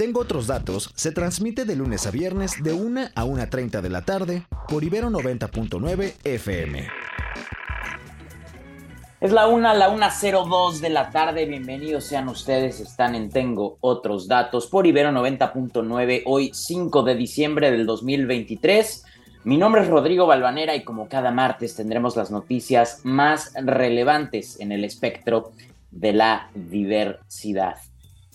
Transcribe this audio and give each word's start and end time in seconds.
Tengo 0.00 0.20
otros 0.20 0.46
datos, 0.46 0.90
se 0.94 1.12
transmite 1.12 1.66
de 1.66 1.76
lunes 1.76 2.06
a 2.06 2.10
viernes 2.10 2.62
de 2.62 2.72
1 2.72 3.08
a 3.14 3.24
1.30 3.26 3.82
de 3.82 3.90
la 3.90 4.00
tarde 4.00 4.46
por 4.66 4.82
Ibero 4.82 5.10
90.9 5.10 6.14
FM. 6.24 6.88
Es 9.20 9.30
la 9.30 9.46
1 9.46 9.68
a 9.68 9.74
la 9.74 9.94
1.02 9.94 10.80
de 10.80 10.88
la 10.88 11.10
tarde. 11.10 11.44
Bienvenidos 11.44 12.04
sean 12.04 12.30
ustedes. 12.30 12.80
Están 12.80 13.14
en 13.14 13.28
Tengo 13.28 13.76
otros 13.82 14.26
datos 14.26 14.68
por 14.68 14.86
Ibero 14.86 15.10
90.9. 15.10 16.22
Hoy 16.24 16.50
5 16.54 17.02
de 17.02 17.14
diciembre 17.14 17.70
del 17.70 17.84
2023. 17.84 19.04
Mi 19.44 19.58
nombre 19.58 19.82
es 19.82 19.88
Rodrigo 19.88 20.26
Balvanera 20.26 20.74
y 20.76 20.82
como 20.82 21.10
cada 21.10 21.30
martes 21.30 21.76
tendremos 21.76 22.16
las 22.16 22.30
noticias 22.30 23.00
más 23.02 23.52
relevantes 23.54 24.60
en 24.60 24.72
el 24.72 24.84
espectro 24.84 25.52
de 25.90 26.14
la 26.14 26.48
diversidad. 26.54 27.76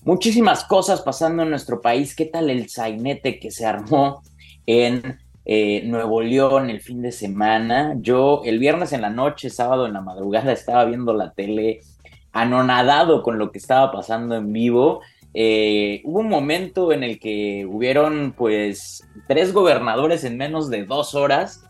Muchísimas 0.05 0.63
cosas 0.63 1.01
pasando 1.01 1.41
en 1.41 1.49
nuestro 1.49 1.81
país. 1.81 2.15
¿Qué 2.15 2.25
tal 2.25 2.51
el 2.51 2.69
sainete 2.69 3.39
que 3.39 3.49
se 3.49 3.65
armó 3.65 4.21
en 4.67 5.17
eh, 5.45 5.81
Nuevo 5.87 6.21
León 6.21 6.69
el 6.69 6.79
fin 6.79 7.01
de 7.01 7.11
semana? 7.11 7.95
Yo 7.99 8.43
el 8.45 8.59
viernes 8.59 8.93
en 8.93 9.01
la 9.01 9.09
noche, 9.09 9.49
sábado 9.49 9.87
en 9.87 9.93
la 9.93 10.01
madrugada, 10.01 10.51
estaba 10.51 10.85
viendo 10.85 11.11
la 11.15 11.33
tele 11.33 11.79
anonadado 12.33 13.23
con 13.23 13.39
lo 13.39 13.51
que 13.51 13.57
estaba 13.57 13.91
pasando 13.91 14.35
en 14.35 14.53
vivo. 14.53 15.01
Eh, 15.33 16.03
hubo 16.03 16.19
un 16.19 16.29
momento 16.29 16.91
en 16.91 17.03
el 17.03 17.17
que 17.19 17.65
hubieron 17.67 18.35
pues 18.37 19.03
tres 19.27 19.53
gobernadores 19.53 20.23
en 20.23 20.37
menos 20.37 20.69
de 20.69 20.85
dos 20.85 21.15
horas 21.15 21.63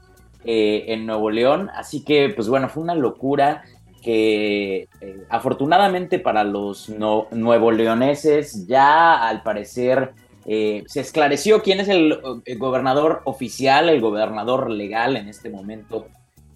eh, 0.44 0.84
en 0.90 1.06
Nuevo 1.06 1.32
León, 1.32 1.70
así 1.74 2.04
que 2.04 2.34
pues 2.36 2.50
bueno, 2.50 2.68
fue 2.68 2.84
una 2.84 2.96
locura 2.96 3.64
que 4.06 4.88
eh, 5.02 5.26
afortunadamente 5.30 6.20
para 6.20 6.44
los 6.44 6.90
nuevo 6.90 7.72
leoneses 7.72 8.68
ya 8.68 9.28
al 9.28 9.42
parecer 9.42 10.14
eh, 10.46 10.84
se 10.86 11.00
esclareció 11.00 11.64
quién 11.64 11.80
es 11.80 11.90
el, 11.90 12.20
gobernador 12.60 13.24
oficial, 13.26 13.90
el 13.90 14.02
gobernador 14.02 14.70
legal 14.70 15.18
en 15.18 15.28
este 15.28 15.50
momento, 15.50 16.06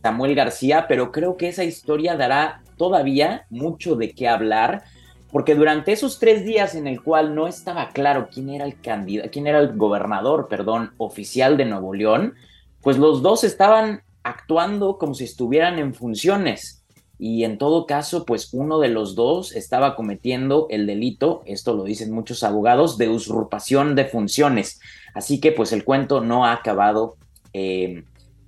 Samuel 0.03 0.35
García, 0.35 0.85
pero 0.87 1.11
creo 1.11 1.37
que 1.37 1.47
esa 1.47 1.63
historia 1.63 2.15
dará 2.15 2.61
todavía 2.77 3.47
mucho 3.49 3.95
de 3.95 4.11
qué 4.11 4.27
hablar, 4.27 4.83
porque 5.31 5.55
durante 5.55 5.91
esos 5.91 6.19
tres 6.19 6.45
días 6.45 6.75
en 6.75 6.85
el 6.85 7.01
cual 7.01 7.33
no 7.33 7.47
estaba 7.47 7.89
claro 7.89 8.29
quién 8.31 8.49
era 8.51 8.65
el 8.65 8.79
candidato, 8.79 9.31
quién 9.31 9.47
era 9.47 9.57
el 9.57 9.75
gobernador, 9.75 10.49
perdón, 10.49 10.91
oficial 10.99 11.57
de 11.57 11.65
Nuevo 11.65 11.95
León, 11.95 12.35
pues 12.81 12.99
los 12.99 13.23
dos 13.23 13.43
estaban 13.43 14.03
actuando 14.21 14.99
como 14.99 15.15
si 15.15 15.23
estuvieran 15.23 15.79
en 15.79 15.95
funciones 15.95 16.78
y 17.21 17.43
en 17.43 17.57
todo 17.57 17.85
caso, 17.85 18.25
pues 18.25 18.53
uno 18.53 18.79
de 18.79 18.87
los 18.87 19.13
dos 19.13 19.53
estaba 19.53 19.97
cometiendo 19.97 20.67
el 20.69 20.87
delito, 20.87 21.43
esto 21.45 21.73
lo 21.73 21.83
dicen 21.83 22.13
muchos 22.13 22.43
abogados, 22.43 22.97
de 22.97 23.09
usurpación 23.09 23.93
de 23.93 24.05
funciones. 24.05 24.79
Así 25.13 25.41
que 25.41 25.51
pues 25.51 25.73
el 25.73 25.83
cuento 25.83 26.21
no 26.21 26.45
ha 26.45 26.53
acabado 26.53 27.17
eh, 27.51 28.05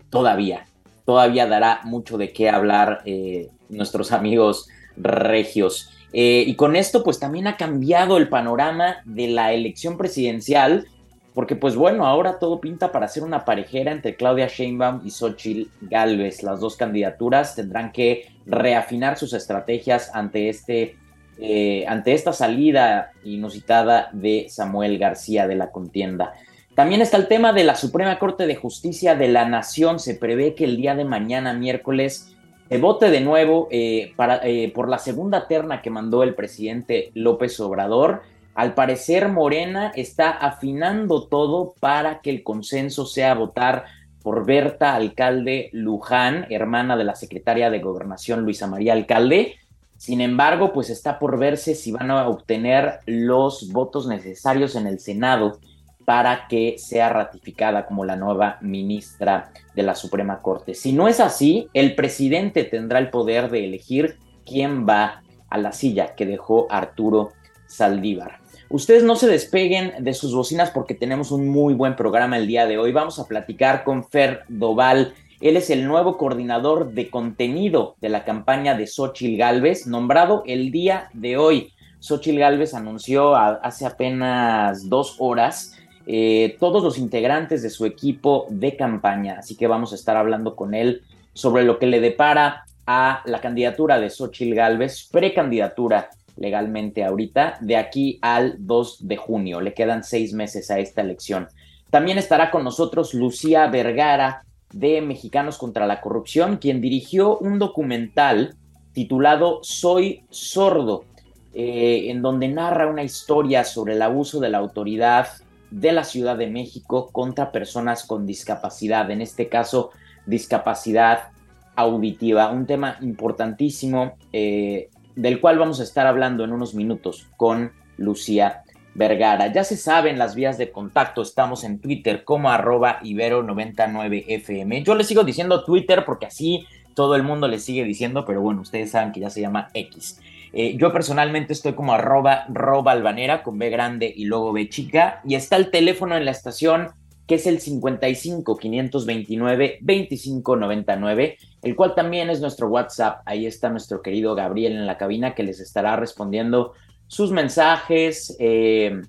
todavía. 0.09 0.67
Todavía 1.03 1.47
dará 1.47 1.81
mucho 1.83 2.17
de 2.17 2.31
qué 2.31 2.49
hablar 2.49 3.01
eh, 3.05 3.49
nuestros 3.67 4.13
amigos 4.13 4.69
regios. 4.95 5.89
Eh, 6.13 6.45
y 6.47 6.55
con 6.55 6.77
esto 6.77 7.03
pues 7.03 7.19
también 7.19 7.47
ha 7.47 7.57
cambiado 7.57 8.15
el 8.15 8.29
panorama 8.29 9.01
de 9.03 9.27
la 9.27 9.51
elección 9.51 9.97
presidencial 9.97 10.87
porque 11.33 11.55
pues 11.55 11.75
bueno, 11.75 12.05
ahora 12.05 12.39
todo 12.39 12.59
pinta 12.59 12.91
para 12.91 13.05
hacer 13.05 13.23
una 13.23 13.45
parejera 13.45 13.91
entre 13.91 14.15
Claudia 14.15 14.47
Sheinbaum 14.47 15.01
y 15.05 15.11
Xochitl 15.11 15.69
Galvez. 15.81 16.43
Las 16.43 16.59
dos 16.59 16.75
candidaturas 16.75 17.55
tendrán 17.55 17.91
que 17.91 18.33
reafinar 18.45 19.17
sus 19.17 19.33
estrategias 19.33 20.11
ante 20.13 20.49
este 20.49 20.97
eh, 21.43 21.85
ante 21.87 22.13
esta 22.13 22.33
salida 22.33 23.13
inusitada 23.23 24.09
de 24.11 24.47
Samuel 24.49 24.99
García 24.99 25.47
de 25.47 25.55
la 25.55 25.71
contienda. 25.71 26.33
También 26.75 27.01
está 27.01 27.17
el 27.17 27.27
tema 27.27 27.51
de 27.51 27.63
la 27.63 27.75
Suprema 27.75 28.19
Corte 28.19 28.45
de 28.45 28.55
Justicia 28.55 29.15
de 29.15 29.27
la 29.27 29.45
Nación. 29.45 29.99
Se 29.99 30.13
prevé 30.13 30.53
que 30.53 30.65
el 30.65 30.77
día 30.77 30.93
de 30.93 31.03
mañana, 31.03 31.53
miércoles, 31.53 32.35
se 32.69 32.77
vote 32.77 33.09
de 33.09 33.21
nuevo 33.21 33.67
eh, 33.71 34.13
para, 34.15 34.39
eh, 34.43 34.71
por 34.73 34.87
la 34.87 34.99
segunda 34.99 35.47
terna 35.47 35.81
que 35.81 35.89
mandó 35.89 36.21
el 36.21 36.35
presidente 36.35 37.11
López 37.15 37.59
Obrador 37.59 38.21
al 38.53 38.73
parecer, 38.73 39.29
Morena 39.29 39.91
está 39.95 40.29
afinando 40.29 41.27
todo 41.27 41.73
para 41.79 42.21
que 42.21 42.29
el 42.29 42.43
consenso 42.43 43.05
sea 43.05 43.33
votar 43.33 43.85
por 44.21 44.45
Berta 44.45 44.93
Alcalde 44.93 45.69
Luján, 45.71 46.47
hermana 46.49 46.97
de 46.97 47.05
la 47.05 47.15
secretaria 47.15 47.69
de 47.69 47.79
Gobernación 47.79 48.41
Luisa 48.41 48.67
María 48.67 48.93
Alcalde. 48.93 49.55
Sin 49.97 50.19
embargo, 50.19 50.73
pues 50.73 50.89
está 50.89 51.17
por 51.17 51.39
verse 51.39 51.75
si 51.75 51.91
van 51.91 52.11
a 52.11 52.27
obtener 52.27 52.99
los 53.05 53.71
votos 53.71 54.07
necesarios 54.07 54.75
en 54.75 54.87
el 54.87 54.99
Senado 54.99 55.59
para 56.05 56.47
que 56.47 56.75
sea 56.77 57.09
ratificada 57.09 57.85
como 57.85 58.05
la 58.05 58.15
nueva 58.15 58.57
ministra 58.61 59.51
de 59.75 59.83
la 59.83 59.95
Suprema 59.95 60.41
Corte. 60.41 60.73
Si 60.73 60.91
no 60.91 61.07
es 61.07 61.19
así, 61.19 61.69
el 61.73 61.95
presidente 61.95 62.63
tendrá 62.63 62.99
el 62.99 63.11
poder 63.11 63.49
de 63.49 63.65
elegir 63.65 64.17
quién 64.45 64.87
va 64.87 65.21
a 65.49 65.57
la 65.57 65.71
silla 65.71 66.15
que 66.15 66.25
dejó 66.25 66.67
Arturo 66.69 67.31
Saldívar. 67.67 68.40
Ustedes 68.71 69.03
no 69.03 69.17
se 69.17 69.27
despeguen 69.27 69.91
de 69.99 70.13
sus 70.13 70.33
bocinas 70.33 70.71
porque 70.71 70.93
tenemos 70.93 71.31
un 71.31 71.49
muy 71.49 71.73
buen 71.73 71.97
programa 71.97 72.37
el 72.37 72.47
día 72.47 72.65
de 72.65 72.77
hoy. 72.77 72.93
Vamos 72.93 73.19
a 73.19 73.27
platicar 73.27 73.83
con 73.83 74.05
Fer 74.05 74.43
Doval. 74.47 75.13
Él 75.41 75.57
es 75.57 75.69
el 75.69 75.85
nuevo 75.85 76.17
coordinador 76.17 76.93
de 76.93 77.09
contenido 77.09 77.97
de 77.99 78.07
la 78.07 78.23
campaña 78.23 78.73
de 78.77 78.87
Xochil 78.87 79.37
Gálvez, 79.37 79.87
nombrado 79.87 80.43
el 80.45 80.71
día 80.71 81.09
de 81.11 81.35
hoy. 81.35 81.73
Xochil 81.99 82.39
Gálvez 82.39 82.73
anunció 82.73 83.35
hace 83.35 83.85
apenas 83.85 84.87
dos 84.87 85.17
horas 85.19 85.75
eh, 86.07 86.55
todos 86.57 86.81
los 86.81 86.97
integrantes 86.97 87.63
de 87.63 87.69
su 87.69 87.85
equipo 87.85 88.45
de 88.49 88.77
campaña. 88.77 89.35
Así 89.39 89.57
que 89.57 89.67
vamos 89.67 89.91
a 89.91 89.95
estar 89.95 90.15
hablando 90.15 90.55
con 90.55 90.73
él 90.75 91.01
sobre 91.33 91.65
lo 91.65 91.77
que 91.77 91.87
le 91.87 91.99
depara 91.99 92.63
a 92.87 93.21
la 93.25 93.41
candidatura 93.41 93.99
de 93.99 94.09
Xochil 94.09 94.55
Gálvez, 94.55 95.09
precandidatura 95.11 96.09
legalmente 96.41 97.03
ahorita, 97.03 97.57
de 97.61 97.77
aquí 97.77 98.19
al 98.21 98.55
2 98.59 99.07
de 99.07 99.17
junio. 99.17 99.61
Le 99.61 99.73
quedan 99.73 100.03
seis 100.03 100.33
meses 100.33 100.71
a 100.71 100.79
esta 100.79 101.01
elección. 101.01 101.47
También 101.89 102.17
estará 102.17 102.51
con 102.51 102.63
nosotros 102.63 103.13
Lucía 103.13 103.67
Vergara 103.67 104.43
de 104.73 105.01
Mexicanos 105.01 105.57
contra 105.57 105.85
la 105.85 106.01
Corrupción, 106.01 106.57
quien 106.57 106.81
dirigió 106.81 107.37
un 107.37 107.59
documental 107.59 108.55
titulado 108.93 109.59
Soy 109.61 110.23
Sordo, 110.29 111.05
eh, 111.53 112.05
en 112.09 112.21
donde 112.21 112.47
narra 112.47 112.87
una 112.87 113.03
historia 113.03 113.63
sobre 113.63 113.93
el 113.93 114.01
abuso 114.01 114.39
de 114.39 114.49
la 114.49 114.57
autoridad 114.57 115.27
de 115.69 115.91
la 115.91 116.03
Ciudad 116.03 116.37
de 116.37 116.47
México 116.47 117.09
contra 117.11 117.51
personas 117.51 118.03
con 118.05 118.25
discapacidad, 118.25 119.09
en 119.11 119.21
este 119.21 119.47
caso 119.47 119.91
discapacidad 120.25 121.29
auditiva, 121.75 122.51
un 122.51 122.65
tema 122.65 122.97
importantísimo 123.01 124.13
eh, 124.33 124.89
del 125.15 125.39
cual 125.39 125.59
vamos 125.59 125.79
a 125.79 125.83
estar 125.83 126.07
hablando 126.07 126.43
en 126.43 126.51
unos 126.51 126.73
minutos 126.73 127.27
con 127.37 127.71
Lucía 127.97 128.63
Vergara. 128.93 129.51
Ya 129.51 129.63
se 129.63 129.77
saben 129.77 130.17
las 130.17 130.35
vías 130.35 130.57
de 130.57 130.71
contacto, 130.71 131.21
estamos 131.21 131.63
en 131.63 131.79
Twitter 131.79 132.23
como 132.23 132.49
arroba 132.49 132.99
ibero99fm. 133.01 134.83
Yo 134.83 134.95
les 134.95 135.07
sigo 135.07 135.23
diciendo 135.23 135.63
Twitter 135.63 136.03
porque 136.05 136.25
así 136.25 136.65
todo 136.93 137.15
el 137.15 137.23
mundo 137.23 137.47
le 137.47 137.59
sigue 137.59 137.83
diciendo, 137.83 138.25
pero 138.25 138.41
bueno, 138.41 138.61
ustedes 138.61 138.91
saben 138.91 139.11
que 139.11 139.21
ya 139.21 139.29
se 139.29 139.41
llama 139.41 139.69
X. 139.73 140.19
Eh, 140.53 140.75
yo 140.77 140.91
personalmente 140.91 141.53
estoy 141.53 141.73
como 141.73 141.93
arroba 141.93 142.45
robalvanera 142.49 143.41
con 143.43 143.57
B 143.57 143.69
grande 143.69 144.13
y 144.13 144.25
luego 144.25 144.51
B 144.51 144.67
chica. 144.67 145.21
Y 145.25 145.35
está 145.35 145.55
el 145.55 145.71
teléfono 145.71 146.17
en 146.17 146.25
la 146.25 146.31
estación 146.31 146.89
que 147.31 147.35
es 147.35 147.47
el 147.47 147.61
55 147.61 148.57
529 148.57 149.77
2599, 149.79 151.37
el 151.61 151.75
cual 151.77 151.95
también 151.95 152.29
es 152.29 152.41
nuestro 152.41 152.67
WhatsApp. 152.67 153.21
Ahí 153.25 153.45
está 153.45 153.69
nuestro 153.69 154.01
querido 154.01 154.35
Gabriel 154.35 154.73
en 154.73 154.85
la 154.85 154.97
cabina 154.97 155.33
que 155.33 155.43
les 155.43 155.61
estará 155.61 155.95
respondiendo 155.95 156.73
sus 157.07 157.31
mensajes, 157.31 158.35
eh, 158.37 159.01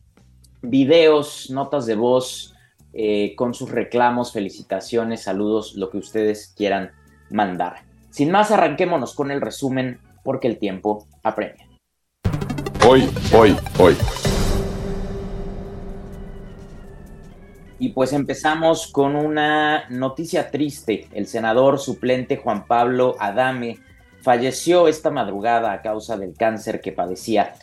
videos, 0.62 1.50
notas 1.50 1.84
de 1.84 1.96
voz, 1.96 2.54
eh, 2.92 3.34
con 3.34 3.54
sus 3.54 3.72
reclamos, 3.72 4.32
felicitaciones, 4.32 5.24
saludos, 5.24 5.74
lo 5.74 5.90
que 5.90 5.98
ustedes 5.98 6.54
quieran 6.56 6.92
mandar. 7.28 7.82
Sin 8.10 8.30
más, 8.30 8.52
arranquémonos 8.52 9.16
con 9.16 9.32
el 9.32 9.40
resumen 9.40 9.98
porque 10.22 10.46
el 10.46 10.58
tiempo 10.58 11.08
apremia. 11.24 11.66
Hoy, 12.86 13.10
hoy, 13.34 13.56
hoy. 13.80 13.96
Y 17.82 17.88
pues 17.88 18.12
empezamos 18.12 18.86
con 18.86 19.16
una 19.16 19.88
noticia 19.88 20.52
triste. 20.52 21.08
El 21.12 21.26
senador 21.26 21.80
suplente 21.80 22.36
Juan 22.36 22.64
Pablo 22.68 23.16
Adame 23.18 23.80
falleció 24.20 24.86
esta 24.86 25.10
madrugada 25.10 25.72
a 25.72 25.82
causa 25.82 26.16
del 26.16 26.36
cáncer 26.36 26.80
que 26.80 26.92
padecía. 26.92 27.54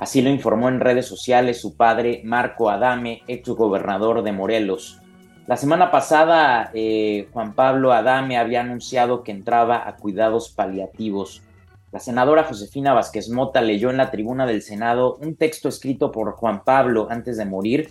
Así 0.00 0.20
lo 0.20 0.30
informó 0.30 0.68
en 0.68 0.80
redes 0.80 1.06
sociales 1.06 1.60
su 1.60 1.76
padre 1.76 2.22
Marco 2.24 2.70
Adame, 2.70 3.22
ex 3.28 3.48
gobernador 3.50 4.24
de 4.24 4.32
Morelos. 4.32 5.00
La 5.46 5.56
semana 5.56 5.92
pasada, 5.92 6.72
eh, 6.74 7.28
Juan 7.32 7.54
Pablo 7.54 7.92
Adame 7.92 8.36
había 8.36 8.62
anunciado 8.62 9.22
que 9.22 9.30
entraba 9.30 9.88
a 9.88 9.94
cuidados 9.94 10.48
paliativos. 10.48 11.44
La 11.92 12.00
senadora 12.00 12.42
Josefina 12.42 12.94
Vázquez 12.94 13.30
Mota 13.30 13.60
leyó 13.60 13.90
en 13.90 13.98
la 13.98 14.10
tribuna 14.10 14.44
del 14.44 14.60
Senado 14.60 15.18
un 15.22 15.36
texto 15.36 15.68
escrito 15.68 16.10
por 16.10 16.32
Juan 16.32 16.64
Pablo 16.64 17.06
antes 17.10 17.36
de 17.36 17.44
morir, 17.44 17.90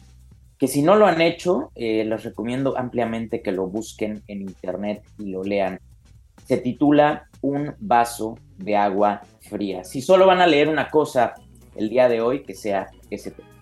que 0.57 0.67
si 0.67 0.81
no 0.81 0.95
lo 0.95 1.05
han 1.05 1.21
hecho, 1.21 1.71
eh, 1.75 2.03
les 2.03 2.23
recomiendo 2.23 2.77
ampliamente 2.77 3.41
que 3.41 3.51
lo 3.51 3.67
busquen 3.67 4.23
en 4.27 4.41
internet 4.41 5.03
y 5.19 5.29
lo 5.29 5.43
lean. 5.43 5.79
Se 6.45 6.57
titula 6.57 7.27
Un 7.41 7.75
vaso 7.79 8.39
de 8.57 8.75
agua 8.75 9.21
fría. 9.41 9.83
Si 9.83 10.01
solo 10.01 10.25
van 10.25 10.41
a 10.41 10.47
leer 10.47 10.69
una 10.69 10.89
cosa 10.89 11.35
el 11.75 11.89
día 11.89 12.09
de 12.09 12.21
hoy, 12.21 12.43
que 12.43 12.55
sea 12.55 12.87
ese 13.09 13.31
texto. 13.31 13.53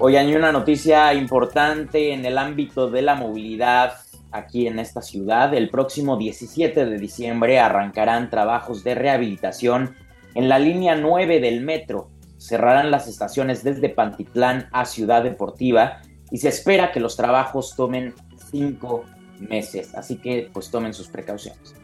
Hoy 0.00 0.16
hay 0.16 0.34
una 0.34 0.52
noticia 0.52 1.12
importante 1.12 2.12
en 2.12 2.24
el 2.24 2.38
ámbito 2.38 2.88
de 2.88 3.02
la 3.02 3.16
movilidad 3.16 3.94
aquí 4.30 4.66
en 4.66 4.78
esta 4.78 5.02
ciudad. 5.02 5.54
El 5.54 5.70
próximo 5.70 6.16
17 6.16 6.86
de 6.86 6.98
diciembre 6.98 7.58
arrancarán 7.58 8.30
trabajos 8.30 8.84
de 8.84 8.94
rehabilitación 8.94 9.94
en 10.34 10.48
la 10.48 10.58
línea 10.58 10.94
9 10.94 11.40
del 11.40 11.62
metro. 11.62 12.10
Cerrarán 12.38 12.90
las 12.90 13.08
estaciones 13.08 13.64
desde 13.64 13.88
Pantitlán 13.88 14.68
a 14.72 14.84
Ciudad 14.84 15.22
Deportiva 15.22 16.00
y 16.30 16.38
se 16.38 16.48
espera 16.48 16.92
que 16.92 17.00
los 17.00 17.16
trabajos 17.16 17.74
tomen 17.76 18.14
cinco 18.50 19.04
meses. 19.40 19.94
Así 19.94 20.16
que 20.16 20.50
pues 20.52 20.70
tomen 20.70 20.94
sus 20.94 21.08
precauciones. 21.08 21.74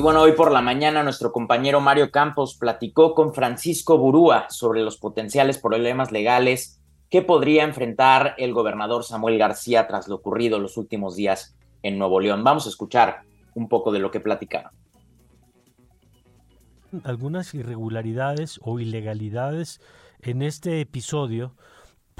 Y 0.00 0.02
bueno, 0.02 0.22
hoy 0.22 0.32
por 0.32 0.50
la 0.50 0.62
mañana 0.62 1.02
nuestro 1.02 1.30
compañero 1.30 1.78
Mario 1.82 2.10
Campos 2.10 2.56
platicó 2.58 3.14
con 3.14 3.34
Francisco 3.34 3.98
Burúa 3.98 4.46
sobre 4.48 4.80
los 4.80 4.96
potenciales 4.96 5.58
problemas 5.58 6.10
legales 6.10 6.80
que 7.10 7.20
podría 7.20 7.64
enfrentar 7.64 8.34
el 8.38 8.54
gobernador 8.54 9.04
Samuel 9.04 9.36
García 9.36 9.86
tras 9.86 10.08
lo 10.08 10.14
ocurrido 10.14 10.58
los 10.58 10.78
últimos 10.78 11.16
días 11.16 11.54
en 11.82 11.98
Nuevo 11.98 12.18
León. 12.18 12.42
Vamos 12.42 12.64
a 12.64 12.70
escuchar 12.70 13.24
un 13.54 13.68
poco 13.68 13.92
de 13.92 13.98
lo 13.98 14.10
que 14.10 14.20
platicaron. 14.20 14.72
Algunas 17.04 17.52
irregularidades 17.52 18.58
o 18.62 18.80
ilegalidades 18.80 19.82
en 20.22 20.40
este 20.40 20.80
episodio 20.80 21.52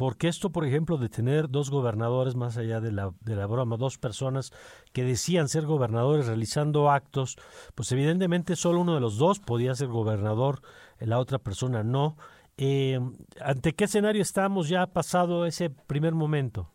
porque 0.00 0.29
esto, 0.29 0.49
por 0.49 0.64
ejemplo, 0.64 0.97
de 0.97 1.11
tener 1.11 1.50
dos 1.50 1.69
gobernadores, 1.69 2.35
más 2.35 2.56
allá 2.56 2.81
de 2.81 2.91
la, 2.91 3.12
de 3.20 3.37
la 3.37 3.44
broma, 3.44 3.76
dos 3.76 3.99
personas 3.99 4.50
que 4.94 5.05
decían 5.05 5.50
ser 5.50 5.67
gobernadores 5.67 6.26
realizando 6.26 6.91
actos, 6.91 7.37
pues 7.75 7.93
evidentemente 7.93 8.56
solo 8.56 8.81
uno 8.81 8.94
de 8.94 9.02
los 9.02 9.19
dos 9.19 9.41
podía 9.41 9.75
ser 9.75 9.88
gobernador, 9.88 10.62
la 11.00 11.19
otra 11.19 11.38
persona 11.38 11.82
no. 11.82 12.17
Eh, 12.56 12.99
¿Ante 13.43 13.75
qué 13.75 13.85
escenario 13.85 14.23
estamos 14.23 14.70
ya 14.70 14.87
pasado 14.87 15.44
ese 15.44 15.69
primer 15.69 16.14
momento? 16.14 16.70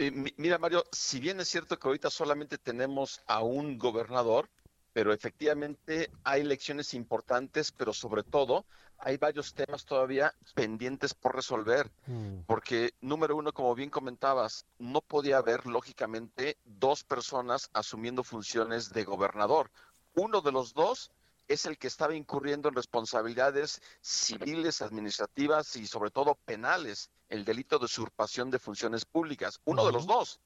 Eh, 0.00 0.10
mira, 0.10 0.58
Mario, 0.58 0.82
si 0.90 1.20
bien 1.20 1.38
es 1.38 1.46
cierto 1.46 1.78
que 1.78 1.86
ahorita 1.86 2.10
solamente 2.10 2.58
tenemos 2.58 3.22
a 3.28 3.44
un 3.44 3.78
gobernador, 3.78 4.48
pero 4.92 5.12
efectivamente 5.12 6.10
hay 6.24 6.40
elecciones 6.40 6.94
importantes, 6.94 7.70
pero 7.70 7.92
sobre 7.92 8.24
todo 8.24 8.66
hay 8.98 9.16
varios 9.16 9.54
temas 9.54 9.84
todavía 9.84 10.34
pendientes 10.54 11.14
por 11.14 11.34
resolver, 11.34 11.90
mm. 12.06 12.40
porque 12.46 12.94
número 13.00 13.36
uno, 13.36 13.52
como 13.52 13.74
bien 13.74 13.90
comentabas, 13.90 14.66
no 14.78 15.00
podía 15.00 15.38
haber 15.38 15.66
lógicamente 15.66 16.56
dos 16.64 17.04
personas 17.04 17.70
asumiendo 17.72 18.24
funciones 18.24 18.92
de 18.92 19.04
gobernador. 19.04 19.70
Uno 20.14 20.40
de 20.40 20.52
los 20.52 20.74
dos 20.74 21.12
es 21.46 21.64
el 21.64 21.78
que 21.78 21.86
estaba 21.86 22.14
incurriendo 22.14 22.68
en 22.68 22.74
responsabilidades 22.74 23.80
civiles, 24.00 24.82
administrativas 24.82 25.76
y 25.76 25.86
sobre 25.86 26.10
todo 26.10 26.34
penales, 26.44 27.10
el 27.28 27.44
delito 27.44 27.78
de 27.78 27.86
usurpación 27.86 28.50
de 28.50 28.58
funciones 28.58 29.04
públicas. 29.04 29.60
Uno 29.64 29.86
de 29.86 29.92
los 29.92 30.06
dos. 30.06 30.40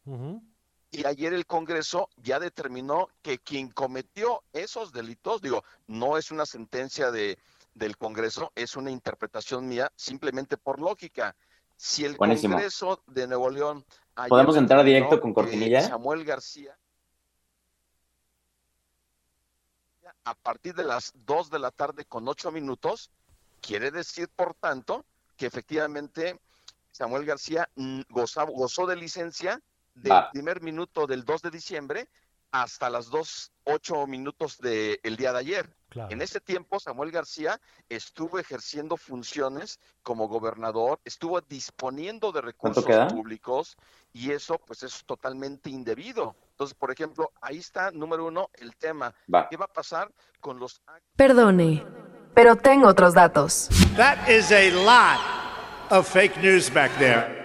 Y 0.90 1.06
ayer 1.06 1.32
el 1.32 1.46
Congreso 1.46 2.10
ya 2.18 2.38
determinó 2.38 3.08
que 3.22 3.38
quien 3.38 3.70
cometió 3.70 4.42
esos 4.52 4.92
delitos, 4.92 5.40
digo, 5.40 5.64
no 5.86 6.18
es 6.18 6.30
una 6.30 6.44
sentencia 6.44 7.10
de, 7.10 7.38
del 7.74 7.96
Congreso 7.96 8.52
es 8.54 8.76
una 8.76 8.90
interpretación 8.90 9.68
mía 9.68 9.90
simplemente 9.96 10.56
por 10.56 10.80
lógica. 10.80 11.34
Si 11.76 12.04
el 12.04 12.16
Congreso 12.16 13.02
de 13.06 13.26
Nuevo 13.26 13.50
León... 13.50 13.84
¿Podemos 14.28 14.56
entrar 14.56 14.84
directo 14.84 15.20
con 15.20 15.32
Cortinilla? 15.32 15.80
Samuel 15.80 16.24
García, 16.24 16.76
a 20.24 20.34
partir 20.34 20.74
de 20.74 20.84
las 20.84 21.12
2 21.14 21.50
de 21.50 21.58
la 21.58 21.70
tarde 21.70 22.04
con 22.04 22.28
8 22.28 22.52
minutos, 22.52 23.10
quiere 23.60 23.90
decir, 23.90 24.28
por 24.28 24.54
tanto, 24.54 25.04
que 25.36 25.46
efectivamente 25.46 26.40
Samuel 26.90 27.24
García 27.24 27.68
mm, 27.74 28.02
gozó 28.10 28.86
de 28.86 28.96
licencia 28.96 29.60
del 29.94 30.12
primer 30.32 30.60
minuto 30.62 31.06
del 31.06 31.24
2 31.24 31.42
de 31.42 31.50
diciembre 31.50 32.08
hasta 32.50 32.90
las 32.90 33.08
2, 33.08 33.52
8 33.64 34.06
minutos 34.06 34.58
del 34.58 35.16
día 35.16 35.32
de 35.32 35.38
ayer. 35.38 35.76
En 36.10 36.22
ese 36.22 36.40
tiempo, 36.40 36.80
Samuel 36.80 37.10
García 37.10 37.60
estuvo 37.88 38.38
ejerciendo 38.38 38.96
funciones 38.96 39.78
como 40.02 40.28
gobernador, 40.28 41.00
estuvo 41.04 41.40
disponiendo 41.40 42.32
de 42.32 42.40
recursos 42.40 42.84
públicos 43.12 43.76
y 44.12 44.32
eso 44.32 44.58
pues 44.58 44.82
es 44.82 45.04
totalmente 45.04 45.70
indebido. 45.70 46.36
Entonces, 46.50 46.74
por 46.74 46.90
ejemplo, 46.90 47.32
ahí 47.40 47.58
está, 47.58 47.90
número 47.90 48.26
uno, 48.26 48.50
el 48.54 48.76
tema. 48.76 49.14
¿Qué 49.50 49.56
va 49.56 49.64
a 49.66 49.72
pasar 49.72 50.12
con 50.40 50.58
los... 50.58 50.82
Perdone, 51.16 51.84
pero 52.34 52.56
tengo 52.56 52.88
otros 52.88 53.14
datos. 53.14 53.68
That 53.96 54.28
is 54.28 54.52
a 54.52 54.70
lot 54.70 55.20
of 55.90 56.08
fake 56.08 56.36
news 56.38 56.72
back 56.72 56.90
there. 56.98 57.41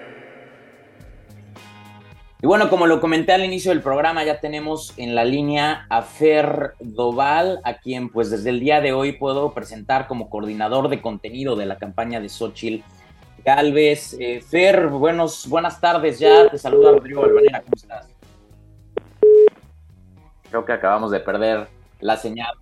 Y 2.40 2.46
bueno, 2.46 2.70
como 2.70 2.86
lo 2.86 3.02
comenté 3.02 3.34
al 3.34 3.44
inicio 3.44 3.72
del 3.72 3.82
programa, 3.82 4.24
ya 4.24 4.40
tenemos 4.40 4.94
en 4.98 5.16
la 5.16 5.26
línea 5.26 5.88
a 5.90 6.04
Fer 6.04 6.76
Doval, 6.80 7.60
a 7.64 7.80
quien 7.80 8.10
pues 8.10 8.30
desde 8.30 8.52
el 8.52 8.60
día 8.60 8.80
de 8.80 8.94
hoy 8.94 9.14
puedo 9.14 9.56
presentar 9.56 10.06
como 10.06 10.30
coordinador 10.30 10.88
de 10.90 11.02
contenido 11.02 11.56
de 11.56 11.66
la 11.66 11.80
campaña 11.80 12.20
de 12.20 12.30
Xochitl 12.30 12.84
Galvez. 13.44 14.16
Eh, 14.20 14.42
Fer, 14.42 14.86
buenos, 14.86 15.50
buenas 15.50 15.82
tardes 15.82 16.20
ya, 16.20 16.48
te 16.48 16.60
saluda 16.60 16.92
Rodrigo 16.92 17.24
Albanera, 17.24 17.62
¿cómo 17.62 17.74
estás? 17.76 18.08
Creo 20.52 20.64
que 20.64 20.74
acabamos 20.74 21.10
de 21.10 21.20
perder 21.22 21.68
la 22.02 22.18
señal 22.18 22.54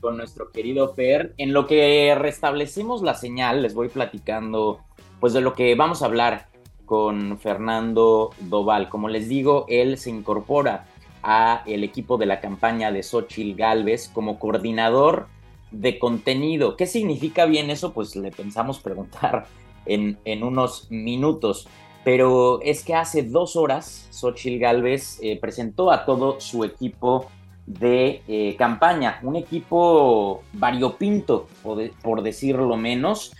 con 0.00 0.16
nuestro 0.16 0.50
querido 0.50 0.92
Fer. 0.94 1.34
En 1.36 1.52
lo 1.52 1.68
que 1.68 2.16
restablecimos 2.18 3.00
la 3.02 3.14
señal, 3.14 3.62
les 3.62 3.74
voy 3.74 3.88
platicando 3.88 4.80
pues 5.20 5.32
de 5.34 5.40
lo 5.40 5.54
que 5.54 5.76
vamos 5.76 6.02
a 6.02 6.06
hablar 6.06 6.50
con 6.92 7.38
Fernando 7.38 8.32
Doval. 8.38 8.90
Como 8.90 9.08
les 9.08 9.26
digo, 9.26 9.64
él 9.70 9.96
se 9.96 10.10
incorpora 10.10 10.84
a 11.22 11.62
el 11.64 11.84
equipo 11.84 12.18
de 12.18 12.26
la 12.26 12.38
campaña 12.38 12.92
de 12.92 13.02
Xochil 13.02 13.56
Galvez 13.56 14.10
como 14.12 14.38
coordinador 14.38 15.26
de 15.70 15.98
contenido. 15.98 16.76
¿Qué 16.76 16.86
significa 16.86 17.46
bien 17.46 17.70
eso? 17.70 17.94
Pues 17.94 18.14
le 18.14 18.30
pensamos 18.30 18.78
preguntar 18.78 19.46
en, 19.86 20.18
en 20.26 20.42
unos 20.42 20.90
minutos. 20.90 21.66
Pero 22.04 22.60
es 22.60 22.84
que 22.84 22.94
hace 22.94 23.22
dos 23.22 23.56
horas 23.56 24.06
Xochil 24.10 24.58
Galvez 24.58 25.18
eh, 25.22 25.38
presentó 25.40 25.90
a 25.90 26.04
todo 26.04 26.40
su 26.40 26.62
equipo 26.62 27.30
de 27.64 28.20
eh, 28.28 28.54
campaña, 28.58 29.18
un 29.22 29.36
equipo 29.36 30.42
variopinto, 30.52 31.46
por 32.02 32.22
decirlo 32.22 32.76
menos, 32.76 33.32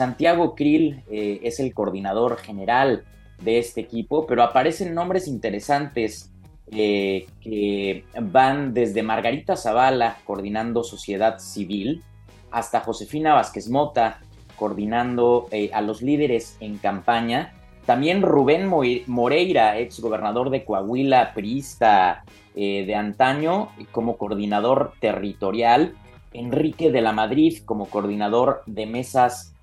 Santiago 0.00 0.54
Krill 0.54 1.02
eh, 1.10 1.40
es 1.42 1.60
el 1.60 1.74
coordinador 1.74 2.38
general 2.38 3.04
de 3.42 3.58
este 3.58 3.82
equipo, 3.82 4.26
pero 4.26 4.42
aparecen 4.42 4.94
nombres 4.94 5.28
interesantes 5.28 6.32
eh, 6.72 7.26
que 7.42 8.06
van 8.18 8.72
desde 8.72 9.02
Margarita 9.02 9.56
Zavala, 9.56 10.16
coordinando 10.24 10.84
sociedad 10.84 11.38
civil, 11.38 12.02
hasta 12.50 12.80
Josefina 12.80 13.34
Vázquez 13.34 13.68
Mota, 13.68 14.20
coordinando 14.56 15.48
eh, 15.50 15.68
a 15.74 15.82
los 15.82 16.00
líderes 16.00 16.56
en 16.60 16.78
campaña. 16.78 17.52
También 17.84 18.22
Rubén 18.22 18.70
Moreira, 19.06 19.78
ex 19.78 20.00
gobernador 20.00 20.48
de 20.48 20.64
Coahuila, 20.64 21.34
priista 21.34 22.24
de 22.54 22.94
antaño, 22.94 23.68
como 23.92 24.16
coordinador 24.16 24.94
territorial. 24.98 25.94
Enrique 26.32 26.90
de 26.90 27.02
la 27.02 27.12
Madrid 27.12 27.58
como 27.66 27.90
coordinador 27.90 28.62
de 28.66 28.86
mesas 28.86 29.54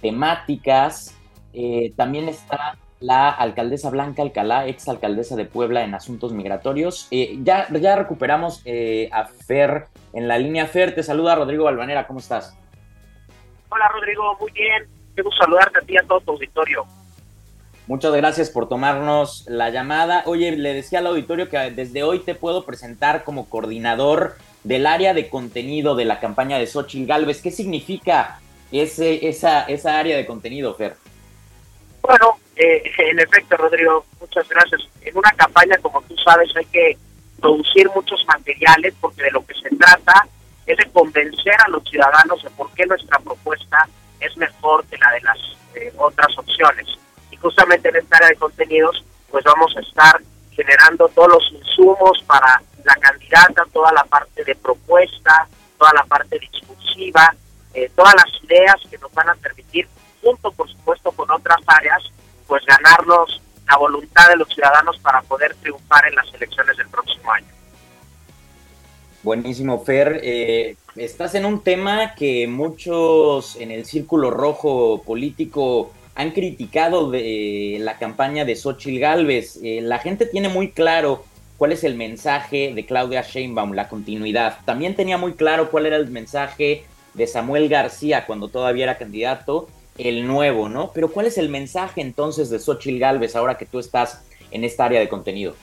temáticas. 0.00 1.16
Eh, 1.52 1.92
también 1.96 2.28
está 2.28 2.76
la 3.00 3.30
alcaldesa 3.30 3.90
Blanca 3.90 4.22
Alcalá, 4.22 4.66
ex 4.66 4.88
alcaldesa 4.88 5.34
de 5.34 5.46
Puebla 5.46 5.82
en 5.84 5.94
asuntos 5.94 6.32
migratorios. 6.32 7.08
Eh, 7.10 7.38
ya, 7.42 7.66
ya 7.70 7.96
recuperamos 7.96 8.62
eh, 8.64 9.08
a 9.12 9.26
Fer 9.26 9.86
en 10.12 10.28
la 10.28 10.38
línea. 10.38 10.66
Fer, 10.66 10.94
te 10.94 11.02
saluda 11.02 11.34
Rodrigo 11.34 11.64
Balvanera, 11.64 12.06
¿cómo 12.06 12.20
estás? 12.20 12.56
Hola 13.70 13.88
Rodrigo, 13.88 14.36
muy 14.38 14.52
bien. 14.52 14.86
Quiero 15.14 15.30
saludarte 15.32 15.78
a 15.78 15.82
ti 15.82 15.96
a 15.96 16.02
todo 16.02 16.20
tu 16.20 16.32
auditorio. 16.32 16.84
Muchas 17.86 18.12
gracias 18.12 18.50
por 18.50 18.68
tomarnos 18.68 19.44
la 19.48 19.70
llamada. 19.70 20.22
Oye, 20.26 20.56
le 20.56 20.74
decía 20.74 21.00
al 21.00 21.08
auditorio 21.08 21.48
que 21.48 21.58
desde 21.70 22.02
hoy 22.02 22.20
te 22.20 22.34
puedo 22.34 22.64
presentar 22.64 23.24
como 23.24 23.48
coordinador 23.48 24.36
del 24.62 24.86
área 24.86 25.14
de 25.14 25.28
contenido 25.28 25.96
de 25.96 26.04
la 26.04 26.20
campaña 26.20 26.58
de 26.58 26.66
Xochitl 26.66 27.06
Galvez. 27.06 27.42
¿Qué 27.42 27.50
significa 27.50 28.38
ese, 28.72 29.28
esa, 29.28 29.62
esa 29.62 29.98
área 29.98 30.16
de 30.16 30.26
contenido, 30.26 30.74
Fer? 30.74 30.96
Bueno, 32.02 32.38
eh, 32.56 32.82
en 32.98 33.18
efecto, 33.18 33.56
Rodrigo, 33.56 34.04
muchas 34.20 34.48
gracias. 34.48 34.82
En 35.02 35.16
una 35.16 35.32
campaña, 35.32 35.76
como 35.78 36.02
tú 36.02 36.16
sabes, 36.16 36.54
hay 36.56 36.66
que 36.66 36.96
producir 37.40 37.88
muchos 37.94 38.24
materiales 38.26 38.94
porque 39.00 39.22
de 39.22 39.30
lo 39.30 39.44
que 39.44 39.54
se 39.54 39.74
trata 39.76 40.26
es 40.66 40.76
de 40.76 40.86
convencer 40.90 41.54
a 41.66 41.70
los 41.70 41.82
ciudadanos 41.88 42.42
de 42.42 42.50
por 42.50 42.70
qué 42.72 42.86
nuestra 42.86 43.18
propuesta 43.18 43.88
es 44.20 44.36
mejor 44.36 44.84
que 44.86 44.98
la 44.98 45.10
de 45.12 45.20
las 45.22 45.38
eh, 45.74 45.92
otras 45.96 46.36
opciones. 46.38 46.86
Y 47.30 47.36
justamente 47.36 47.88
en 47.88 47.96
esta 47.96 48.16
área 48.16 48.28
de 48.28 48.36
contenidos, 48.36 49.04
pues 49.30 49.44
vamos 49.44 49.74
a 49.76 49.80
estar 49.80 50.20
generando 50.50 51.08
todos 51.08 51.28
los 51.28 51.52
insumos 51.52 52.22
para 52.26 52.62
la 52.84 52.94
candidata, 52.96 53.64
toda 53.72 53.92
la 53.92 54.04
parte 54.04 54.44
de 54.44 54.54
propuesta, 54.54 55.48
toda 55.78 55.92
la 55.94 56.04
parte 56.04 56.38
discursiva, 56.38 57.34
eh, 57.74 57.90
todas 57.94 58.14
las 58.14 58.44
ideas 58.44 58.76
que 58.90 58.98
nos 58.98 59.12
van 59.12 59.28
a 59.28 59.34
permitir, 59.34 59.88
junto 60.22 60.50
por 60.52 60.68
supuesto 60.70 61.12
con 61.12 61.30
otras 61.30 61.60
áreas, 61.66 62.02
pues 62.46 62.64
ganarnos 62.66 63.40
la 63.68 63.76
voluntad 63.76 64.28
de 64.28 64.36
los 64.36 64.48
ciudadanos 64.48 64.98
para 64.98 65.22
poder 65.22 65.54
triunfar 65.56 66.06
en 66.08 66.16
las 66.16 66.32
elecciones 66.34 66.76
del 66.76 66.88
próximo 66.88 67.32
año. 67.32 67.46
Buenísimo, 69.22 69.84
Fer. 69.84 70.20
Eh, 70.22 70.76
estás 70.96 71.34
en 71.34 71.44
un 71.44 71.62
tema 71.62 72.14
que 72.14 72.48
muchos 72.48 73.56
en 73.56 73.70
el 73.70 73.84
círculo 73.84 74.30
rojo 74.30 75.02
político 75.02 75.92
han 76.14 76.32
criticado 76.32 77.10
de 77.10 77.78
la 77.80 77.98
campaña 77.98 78.44
de 78.44 78.56
Xochitl 78.56 78.98
Galvez. 78.98 79.58
Eh, 79.62 79.80
la 79.82 79.98
gente 79.98 80.26
tiene 80.26 80.48
muy 80.48 80.72
claro 80.72 81.24
cuál 81.58 81.72
es 81.72 81.84
el 81.84 81.94
mensaje 81.94 82.72
de 82.74 82.86
Claudia 82.86 83.22
Sheinbaum, 83.22 83.72
la 83.72 83.88
continuidad. 83.88 84.58
También 84.64 84.96
tenía 84.96 85.18
muy 85.18 85.34
claro 85.34 85.70
cuál 85.70 85.86
era 85.86 85.96
el 85.96 86.10
mensaje 86.10 86.84
de 87.14 87.26
Samuel 87.26 87.68
García 87.68 88.26
cuando 88.26 88.48
todavía 88.48 88.84
era 88.84 88.98
candidato, 88.98 89.68
el 89.98 90.26
nuevo, 90.26 90.68
¿no? 90.68 90.92
Pero 90.92 91.10
¿cuál 91.10 91.26
es 91.26 91.38
el 91.38 91.48
mensaje 91.48 92.00
entonces 92.00 92.50
de 92.50 92.58
Xochitl 92.58 92.98
Galvez 92.98 93.36
ahora 93.36 93.58
que 93.58 93.66
tú 93.66 93.78
estás 93.78 94.24
en 94.50 94.64
esta 94.64 94.84
área 94.84 95.00
de 95.00 95.08
contenido? 95.08 95.54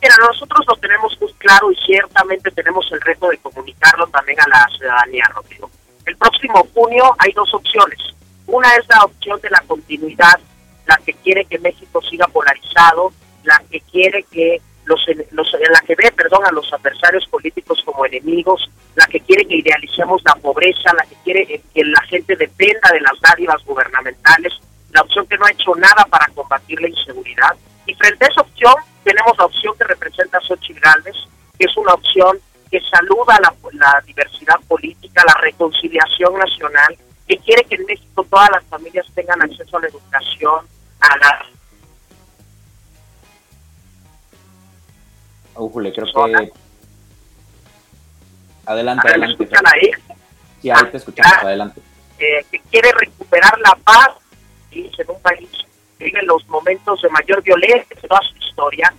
Mira, 0.00 0.14
nosotros 0.28 0.64
lo 0.68 0.76
tenemos 0.76 1.18
muy 1.20 1.32
claro 1.34 1.72
y 1.72 1.76
ciertamente 1.76 2.50
tenemos 2.50 2.86
el 2.92 3.00
reto 3.00 3.28
de 3.28 3.38
comunicarlo 3.38 4.06
también 4.08 4.38
a 4.40 4.48
la 4.48 4.68
ciudadanía, 4.76 5.24
Rodrigo. 5.34 5.70
El 6.04 6.16
próximo 6.16 6.66
junio 6.72 7.14
hay 7.18 7.32
dos 7.32 7.52
opciones. 7.54 7.98
Una 8.46 8.76
es 8.76 8.86
la 8.88 9.04
opción 9.04 9.40
de 9.40 9.50
la 9.50 9.60
continuidad, 9.66 10.38
la 10.86 10.96
que 10.98 11.12
quiere 11.14 11.44
que 11.46 11.58
México 11.58 12.00
siga 12.02 12.28
polarizado, 12.28 13.12
la 13.42 13.60
que 13.70 13.80
quiere 13.80 14.22
que 14.24 14.60
los, 14.84 15.00
los, 15.32 15.52
la 15.52 15.80
que 15.80 15.96
ve, 15.96 16.12
perdón, 16.12 16.44
a 16.46 16.52
los 16.52 16.72
adversarios 16.72 17.26
políticos 17.26 17.82
como 17.84 18.06
enemigos, 18.06 18.70
la 18.96 19.06
que 19.06 19.20
quiere 19.20 19.46
que 19.46 19.56
idealicemos 19.56 20.22
la 20.24 20.34
pobreza, 20.36 20.92
la 20.94 21.04
que 21.04 21.16
quiere 21.22 21.62
que 21.72 21.84
la 21.84 22.00
gente 22.02 22.34
dependa 22.34 22.90
de 22.92 23.00
las 23.00 23.20
dádivas 23.20 23.62
gubernamentales, 23.64 24.54
la 24.92 25.02
opción 25.02 25.26
que 25.26 25.36
no 25.36 25.44
ha 25.44 25.50
hecho 25.50 25.74
nada 25.74 26.04
para 26.10 26.26
combatir 26.28 26.80
la 26.80 26.88
inseguridad. 26.88 27.54
Y 27.86 27.94
frente 27.94 28.24
a 28.24 28.28
esa 28.28 28.40
opción 28.40 28.74
tenemos 29.04 29.36
la 29.38 29.44
opción 29.44 29.74
que 29.78 29.84
representa 29.84 30.40
Xochitl 30.40 30.80
Gálvez, 30.80 31.16
que 31.58 31.66
es 31.66 31.76
una 31.76 31.92
opción 31.92 32.38
que 32.70 32.80
saluda 32.90 33.38
la, 33.42 33.54
la 33.72 34.02
diversidad 34.06 34.58
política, 34.66 35.22
la 35.26 35.40
reconciliación 35.42 36.38
nacional, 36.38 36.96
que 37.28 37.36
quiere 37.38 37.64
que 37.64 37.74
en 37.74 37.84
México 37.84 38.24
todas 38.30 38.50
las 38.50 38.64
familias 38.64 39.06
tengan 39.14 39.42
acceso 39.42 39.76
a 39.76 39.80
la 39.80 39.88
educación, 39.88 40.66
a 41.00 41.16
la 41.18 41.46
Ujule, 45.58 45.92
creo 45.92 46.06
que. 46.06 46.65
Adelante, 48.66 49.08
adelante. 49.08 49.48
ahí? 49.64 49.90
Sí, 50.60 50.70
ahí 50.70 50.84
te 50.90 50.96
escuchamos, 50.96 51.32
ah, 51.36 51.46
adelante. 51.46 51.80
Eh, 52.18 52.44
que 52.50 52.60
quiere 52.70 52.92
recuperar 52.92 53.58
la 53.60 53.74
paz 53.76 54.10
en 54.72 55.10
un 55.10 55.20
país 55.20 55.48
que 55.98 56.04
vive 56.04 56.22
los 56.22 56.46
momentos 56.48 57.00
de 57.00 57.08
mayor 57.08 57.42
violencia 57.42 57.84
de 57.88 58.08
toda 58.08 58.20
su 58.22 58.36
historia. 58.36 58.92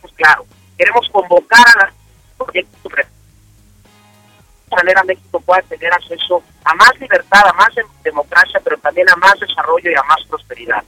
Pues 0.00 0.12
claro, 0.14 0.44
queremos 0.76 1.08
convocar 1.10 1.64
a 1.78 1.84
las 1.86 1.94
proyectos 2.36 2.92
de 2.92 4.76
manera 4.76 5.04
México 5.04 5.40
pueda 5.40 5.62
tener 5.62 5.92
acceso 5.92 6.42
a 6.64 6.74
más 6.74 6.92
libertad, 7.00 7.40
a 7.46 7.52
más 7.54 7.70
democracia, 8.02 8.60
pero 8.62 8.76
también 8.78 9.08
a 9.08 9.16
más 9.16 9.38
desarrollo 9.40 9.90
y 9.90 9.94
a 9.94 10.02
más 10.02 10.18
prosperidad. 10.28 10.84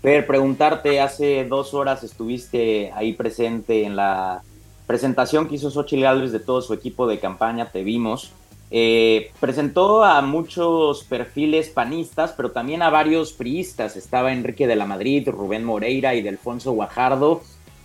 Fer, 0.00 0.26
preguntarte, 0.26 1.00
hace 1.00 1.44
dos 1.44 1.74
horas 1.74 2.04
estuviste 2.04 2.92
ahí 2.94 3.12
presente 3.12 3.84
en 3.84 3.96
la 3.96 4.42
presentación 4.88 5.46
que 5.46 5.56
hizo 5.56 5.70
Xochitl 5.70 6.02
Gálvez 6.02 6.32
de 6.32 6.40
todo 6.40 6.62
su 6.62 6.72
equipo 6.72 7.06
de 7.06 7.20
campaña, 7.20 7.66
te 7.66 7.84
vimos. 7.84 8.32
Eh, 8.70 9.30
presentó 9.38 10.02
a 10.02 10.22
muchos 10.22 11.04
perfiles 11.04 11.68
panistas, 11.68 12.32
pero 12.34 12.52
también 12.52 12.80
a 12.82 12.88
varios 12.88 13.34
priistas. 13.34 13.96
Estaba 13.96 14.32
Enrique 14.32 14.66
de 14.66 14.76
la 14.76 14.86
Madrid, 14.86 15.28
Rubén 15.28 15.62
Moreira 15.62 16.14
y 16.14 16.22
Delfonso 16.22 16.72
Guajardo. 16.72 17.42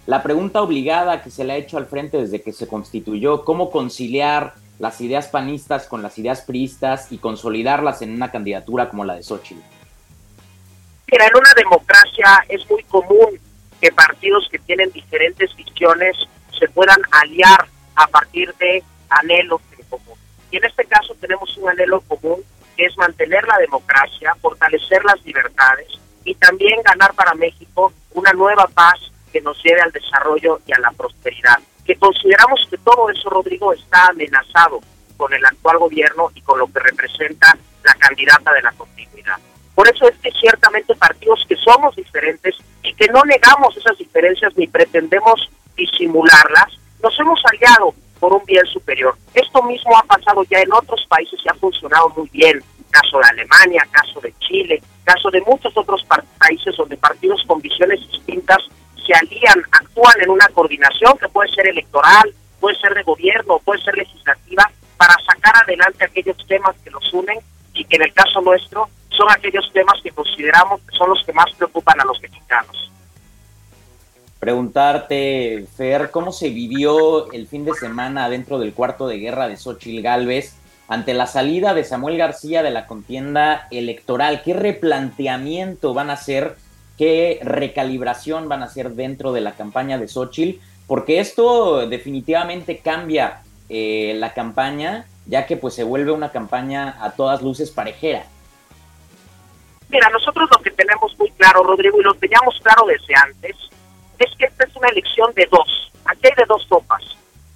La 0.08 0.24
pregunta 0.24 0.62
obligada 0.62 1.22
que 1.22 1.30
se 1.30 1.44
le 1.44 1.54
ha 1.54 1.58
hecho 1.58 1.78
al 1.78 1.88
frente 1.88 2.18
desde 2.18 2.42
que 2.42 2.54
se 2.54 2.68
constituyó, 2.68 3.44
¿cómo 3.44 3.70
conciliar 3.70 4.54
las 4.80 5.02
ideas 5.02 5.28
panistas 5.28 5.88
con 5.88 6.02
las 6.02 6.18
ideas 6.18 6.42
priistas 6.42 7.12
y 7.12 7.18
consolidarlas 7.18 8.02
en 8.02 8.14
una 8.14 8.32
candidatura 8.32 8.90
como 8.90 9.04
la 9.04 9.16
de 9.16 9.24
Xochitl? 9.24 9.62
Mira, 11.12 11.28
en 11.28 11.36
una 11.36 11.54
democracia 11.58 12.46
es 12.48 12.70
muy 12.70 12.84
común 12.84 13.40
que 13.82 13.92
partidos 13.92 14.48
que 14.50 14.60
tienen 14.60 14.90
diferentes 14.92 15.54
visiones 15.58 16.16
se 16.58 16.68
puedan 16.70 17.00
aliar 17.12 17.68
a 17.96 18.08
partir 18.08 18.54
de 18.56 18.84
anhelos 19.10 19.62
en 19.78 19.86
común. 19.86 20.18
Y 20.52 20.58
en 20.58 20.66
este 20.66 20.86
caso 20.86 21.16
tenemos 21.20 21.56
un 21.58 21.70
anhelo 21.70 22.02
común 22.02 22.44
que 22.76 22.86
es 22.86 22.98
mantener 22.98 23.44
la 23.46 23.58
democracia, 23.58 24.36
fortalecer 24.42 25.04
las 25.06 25.24
libertades 25.26 25.88
y 26.24 26.36
también 26.36 26.82
ganar 26.84 27.14
para 27.14 27.34
México 27.36 27.94
una 28.14 28.32
nueva 28.34 28.68
paz 28.74 29.00
que 29.32 29.42
nos 29.42 29.62
lleve 29.64 29.82
al 29.82 29.92
desarrollo 29.92 30.62
y 30.66 30.74
a 30.74 30.80
la 30.80 30.92
prosperidad. 30.92 31.60
Que 31.86 31.96
consideramos 31.96 32.66
que 32.70 32.78
todo 32.78 33.10
eso, 33.10 33.30
Rodrigo, 33.30 33.74
está 33.74 34.08
amenazado 34.08 34.80
con 35.18 35.34
el 35.34 35.46
actual 35.46 35.80
gobierno 35.80 36.32
y 36.34 36.42
con 36.42 36.60
lo 36.60 36.68
que 36.68 36.80
representa 36.80 37.58
la 37.84 37.94
candidata 37.96 38.54
de 38.54 38.62
la 38.62 38.72
continuidad. 38.72 39.38
Por 39.76 39.88
eso 39.88 40.08
es 40.08 40.16
que 40.20 40.32
ciertamente 40.32 40.96
partidos 40.96 41.46
que 41.48 41.56
somos 41.56 41.96
diferentes 41.96 42.56
y 42.84 42.94
que 42.94 43.08
no 43.08 43.24
negamos 43.24 43.76
esas 43.76 43.98
diferencias 43.98 44.56
ni 44.56 44.68
pretendemos 44.68 45.50
disimularlas, 45.76 46.78
nos 47.02 47.20
hemos 47.20 47.42
aliado 47.46 47.94
por 48.20 48.34
un 48.34 48.44
bien 48.46 48.66
superior. 48.68 49.16
Esto 49.34 49.62
mismo 49.64 49.98
ha 49.98 50.04
pasado 50.04 50.44
ya 50.50 50.60
en 50.60 50.72
otros 50.72 51.06
países 51.08 51.40
y 51.44 51.50
ha 51.50 51.54
funcionado 51.56 52.10
muy 52.16 52.30
bien. 52.30 52.64
Caso 52.90 53.18
de 53.20 53.26
Alemania, 53.26 53.86
caso 53.92 54.22
de 54.22 54.34
Chile, 54.40 54.82
caso 55.04 55.30
de 55.32 55.42
muchos 55.42 55.76
otros 55.76 56.06
países 56.38 56.76
donde 56.78 56.96
partidos 56.96 57.44
con 57.48 57.60
visiones 57.60 58.00
distintas 58.12 58.60
se 59.06 59.14
alían, 59.14 59.62
actúan 59.72 60.22
en 60.22 60.30
una 60.30 60.48
coordinación 60.50 61.18
que 61.18 61.28
puede 61.28 61.50
ser 61.54 61.68
electoral, 61.68 62.34
puede 62.60 62.80
ser 62.80 62.94
de 62.94 63.04
gobierno, 63.04 63.60
puede 63.60 63.82
ser 63.82 63.98
legislativa, 63.98 64.72
para 64.98 65.16
sacar 65.26 65.64
adelante 65.64 66.06
aquellos 66.06 66.38
temas 66.48 66.76
que 66.84 66.90
nos 66.92 67.14
unen 67.14 67.38
y 67.74 67.84
que 67.84 67.98
en 67.98 68.04
el 68.04 68.14
caso 68.14 68.40
nuestro 68.42 68.88
son 69.10 69.30
aquellos 69.32 69.70
temas 69.74 70.00
que 70.02 70.12
consideramos 70.12 70.82
que 70.82 70.96
son 70.96 71.10
los 71.10 71.24
que 71.26 71.34
más 71.34 71.52
preocupan 71.56 72.00
a 72.00 72.06
los 72.06 72.22
mexicanos. 72.22 72.92
Preguntarte, 74.44 75.68
Fer, 75.78 76.12
¿cómo 76.12 76.34
se 76.34 76.50
vivió 76.50 77.32
el 77.32 77.48
fin 77.48 77.64
de 77.64 77.72
semana 77.76 78.28
dentro 78.28 78.60
del 78.60 78.74
cuarto 78.74 79.08
de 79.08 79.18
guerra 79.18 79.48
de 79.48 79.56
Xochitl 79.56 80.02
Galvez 80.02 80.58
ante 80.90 81.14
la 81.14 81.28
salida 81.28 81.74
de 81.74 81.86
Samuel 81.86 82.18
García 82.18 82.62
de 82.62 82.70
la 82.70 82.86
contienda 82.86 83.70
electoral? 83.72 84.42
¿Qué 84.44 84.54
replanteamiento 84.54 85.94
van 85.94 86.10
a 86.10 86.16
hacer? 86.16 86.58
¿Qué 86.98 87.40
recalibración 87.42 88.50
van 88.50 88.64
a 88.64 88.66
hacer 88.66 88.96
dentro 88.96 89.32
de 89.32 89.40
la 89.40 89.54
campaña 89.54 89.98
de 89.98 90.10
Xochitl? 90.10 90.60
Porque 90.88 91.22
esto 91.22 91.88
definitivamente 91.88 92.80
cambia 92.80 93.44
eh, 93.70 94.14
la 94.18 94.34
campaña, 94.34 95.06
ya 95.26 95.46
que 95.46 95.56
pues 95.56 95.74
se 95.74 95.86
vuelve 95.86 96.12
una 96.12 96.34
campaña 96.34 96.98
a 97.00 97.12
todas 97.12 97.42
luces 97.42 97.72
parejera. 97.72 98.26
Mira, 99.88 100.10
nosotros 100.10 100.50
lo 100.52 100.62
que 100.62 100.72
tenemos 100.72 101.18
muy 101.18 101.32
claro, 101.32 101.64
Rodrigo, 101.64 102.02
y 102.02 102.04
lo 102.04 102.14
teníamos 102.16 102.60
claro 102.62 102.86
desde 102.88 103.14
antes, 103.16 103.56
es 104.20 104.32
que 104.38 104.46
esta 104.46 104.66
es 104.66 104.76
una 104.76 104.90
elección 104.90 105.34
de 105.34 105.48
dos. 105.52 105.92
Aquí 106.06 106.28
hay 106.28 106.36
de 106.36 106.46
dos 106.48 106.66
sopas. 106.68 107.04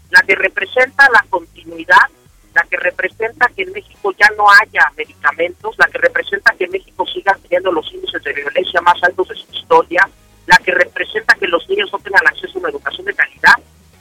La 0.09 0.21
que 0.21 0.35
representa 0.35 1.07
la 1.11 1.25
continuidad, 1.29 2.07
la 2.53 2.63
que 2.63 2.77
representa 2.77 3.47
que 3.55 3.63
en 3.63 3.71
México 3.71 4.13
ya 4.17 4.29
no 4.37 4.45
haya 4.49 4.91
medicamentos, 4.95 5.75
la 5.77 5.87
que 5.87 5.97
representa 5.97 6.53
que 6.57 6.67
México 6.67 7.05
siga 7.05 7.37
teniendo 7.43 7.71
los 7.71 7.91
índices 7.93 8.23
de 8.23 8.33
violencia 8.33 8.81
más 8.81 9.01
altos 9.03 9.27
de 9.27 9.35
su 9.35 9.53
historia, 9.53 10.09
la 10.45 10.57
que 10.57 10.71
representa 10.71 11.35
que 11.35 11.47
los 11.47 11.67
niños 11.69 11.89
no 11.91 11.99
tengan 11.99 12.25
acceso 12.25 12.57
a 12.57 12.59
una 12.61 12.69
educación 12.69 13.05
de 13.05 13.13
calidad 13.13 13.55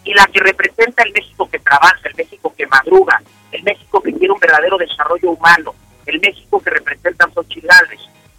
y 0.05 0.15
la 0.15 0.27
que 0.27 0.41
representa 0.41 1.03
el 1.03 1.13
México 1.13 1.49
que 1.51 1.59
trabaja, 1.59 2.01
el 2.05 2.15
México 2.15 2.55
que 2.57 2.67
madruga, 2.67 3.21
el 3.51 3.63
México 3.65 4.01
que 4.01 4.13
quiere 4.13 4.33
un 4.33 4.39
verdadero 4.39 4.79
desarrollo 4.79 5.31
humano, 5.31 5.75
el 6.07 6.21
México 6.21 6.61
que 6.61 6.71
representa 6.71 7.25
a 7.25 7.31
Xochitl 7.33 7.69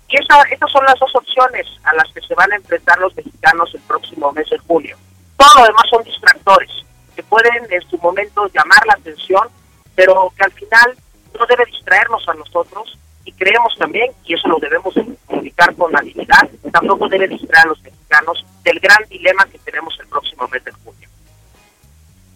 y 0.10 0.18
esa, 0.18 0.42
esas 0.44 0.72
son 0.72 0.86
las 0.86 0.98
dos 1.00 1.14
opciones 1.16 1.68
a 1.84 1.94
las 1.94 2.12
que 2.14 2.22
se 2.22 2.34
van 2.36 2.52
a 2.52 2.56
enfrentar 2.56 2.98
los 3.00 3.16
mexicanos 3.16 3.74
el 3.74 3.82
próximo 3.82 4.32
mes 4.32 4.50
de 4.50 4.58
julio. 4.60 4.98
Todo 5.36 5.50
lo 5.60 5.66
demás 5.66 5.84
son 5.90 6.04
distractores 6.04 6.70
que 7.16 7.24
pueden 7.24 7.68
en 7.70 7.82
su 7.90 7.98
momento 7.98 8.48
llamar 8.48 8.86
la 8.86 8.94
atención, 8.94 9.48
pero 9.96 10.32
que 10.38 10.44
al 10.44 10.52
final 10.52 10.96
no 11.38 11.46
debe 11.46 11.66
distraernos 11.66 12.28
a 12.30 12.34
nosotros 12.36 12.98
y 13.26 13.32
creemos 13.34 13.76
también, 13.78 14.12
y 14.24 14.36
eso 14.36 14.48
lo 14.48 14.58
debemos 14.60 14.94
comunicar 15.26 15.76
con 15.76 15.96
habilidad, 15.96 16.50
tampoco 16.72 17.10
debe 17.10 17.28
distraer 17.28 17.66
a 17.66 17.70
los 17.70 17.84
mexicanos 17.84 18.46
del 18.64 18.80
gran 18.80 19.04
dilema 19.10 19.46
que 19.46 19.58
tenemos 19.60 19.98
el 20.00 20.08
próximo 20.08 20.48
mes 20.48 20.64
de 20.64 20.72
julio. 20.72 21.10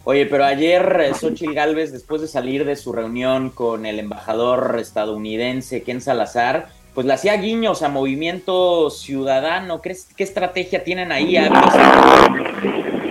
Oye, 0.04 0.26
pero 0.26 0.44
ayer 0.46 1.00
eh, 1.00 1.14
Xochitl 1.14 1.54
Gálvez, 1.54 1.92
después 1.92 2.22
de 2.22 2.28
salir 2.28 2.66
de 2.66 2.76
su 2.76 2.92
reunión 2.92 3.52
con 3.52 3.86
el 3.86 4.00
embajador 4.00 4.78
estadounidense 4.80 5.84
Ken 5.84 6.02
Salazar, 6.02 6.70
pues 6.94 7.08
le 7.08 7.14
hacía 7.14 7.36
guiños 7.38 7.84
a 7.84 7.90
Movimiento 7.90 8.90
Ciudadano. 8.90 9.82
¿Crees, 9.82 10.10
¿Qué 10.16 10.24
estrategia 10.24 10.84
tienen 10.84 11.12
ahí 11.12 11.38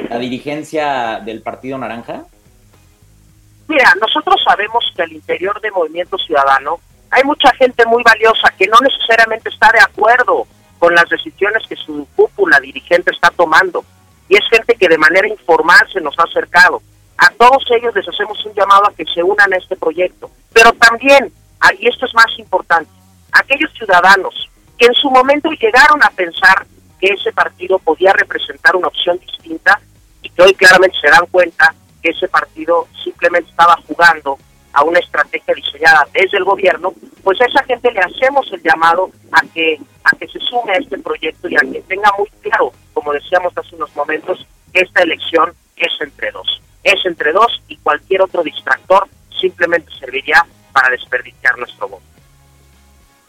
la 0.09 0.19
dirigencia 0.19 1.21
del 1.25 1.43
Partido 1.43 1.79
Naranja? 1.79 2.25
Mira, 3.69 3.95
nosotros 4.01 4.43
sabemos 4.45 4.85
que 4.95 5.03
al 5.03 5.13
interior 5.13 5.61
de 5.61 5.71
Movimiento 5.71 6.19
Ciudadano 6.19 6.81
hay 7.11 7.25
mucha 7.25 7.53
gente 7.55 7.87
muy 7.87 8.03
valiosa 8.03 8.53
que 8.59 8.67
no 8.67 8.79
necesariamente 8.83 9.49
está 9.49 9.71
de 9.73 9.81
acuerdo 9.81 10.47
con 10.79 10.95
las 10.95 11.09
decisiones 11.09 11.67
que 11.69 11.77
su 11.77 12.07
cúpula 12.17 12.61
dirigente 12.61 13.13
está 13.13 13.31
tomando. 13.31 13.85
Y 14.29 14.37
es 14.37 14.49
gente 14.51 14.75
que 14.75 14.89
de 14.89 14.99
manera 14.99 15.29
informal 15.29 15.87
se 15.93 16.01
nos 16.01 16.19
ha 16.19 16.25
acercado. 16.25 16.83
A 17.17 17.31
todos 17.31 17.65
ellos 17.71 17.95
les 17.95 18.09
hacemos 18.09 18.45
un 18.45 18.55
llamado 18.55 18.89
a 18.89 18.95
que 18.95 19.05
se 19.05 19.23
unan 19.23 19.53
a 19.53 19.57
este 19.57 19.77
proyecto. 19.77 20.31
Pero 20.53 20.73
también, 20.73 21.33
y 21.79 21.89
esto 21.89 22.07
es 22.07 22.15
más 22.15 22.39
importante, 22.39 22.91
aquellos 23.33 23.73
ciudadanos 23.75 24.49
que 24.79 24.87
en 24.87 24.95
su 24.95 25.11
momento 25.11 25.51
llegaron 25.51 26.03
a 26.03 26.11
pensar 26.11 26.67
que 26.99 27.09
ese 27.09 27.33
partido 27.33 27.79
podía 27.79 28.13
representar 28.13 28.77
una 28.77 28.89
opción 28.89 29.19
distinta 29.19 29.81
y 30.23 30.31
que 30.31 30.43
hoy 30.43 30.55
claramente 30.55 30.97
se 31.01 31.11
dan 31.11 31.27
cuenta 31.31 31.75
que 32.03 32.11
ese 32.11 32.29
partido 32.29 32.87
simplemente 33.03 33.51
estaba 33.51 33.77
jugando 33.87 34.39
a 34.73 34.85
una 34.85 34.99
estrategia 35.01 35.55
diseñada 35.55 36.07
desde 36.13 36.39
el 36.39 36.45
gobierno, 36.45 36.93
pues 37.25 37.41
a 37.41 37.47
esa 37.47 37.63
gente 37.65 37.91
le 37.91 38.01
hacemos 38.01 38.51
el 38.53 38.63
llamado 38.63 39.11
a 39.33 39.41
que 39.53 39.81
a 40.05 40.17
que 40.17 40.29
se 40.29 40.39
sume 40.41 40.73
a 40.73 40.77
este 40.79 40.99
proyecto 40.99 41.49
y 41.49 41.57
a 41.57 41.61
que 41.61 41.83
tenga 41.83 42.11
muy 42.17 42.29
claro, 42.41 42.73
como 42.95 43.13
decíamos 43.13 43.53
hace 43.57 43.75
unos 43.75 43.95
momentos, 43.95 44.47
que 44.73 44.81
esta 44.81 45.03
elección 45.03 45.53
es 45.77 45.93
entre 46.01 46.31
dos. 46.31 46.63
Es 46.83 47.05
entre 47.05 47.33
dos 47.33 47.63
y 47.69 47.77
cualquier 47.79 48.23
otro 48.23 48.43
distractor 48.43 49.09
simplemente 49.41 49.91
serviría 49.99 50.47
para 50.73 50.91
desperdiciar 50.91 51.59
nuestro 51.59 51.89
voto. 51.89 52.03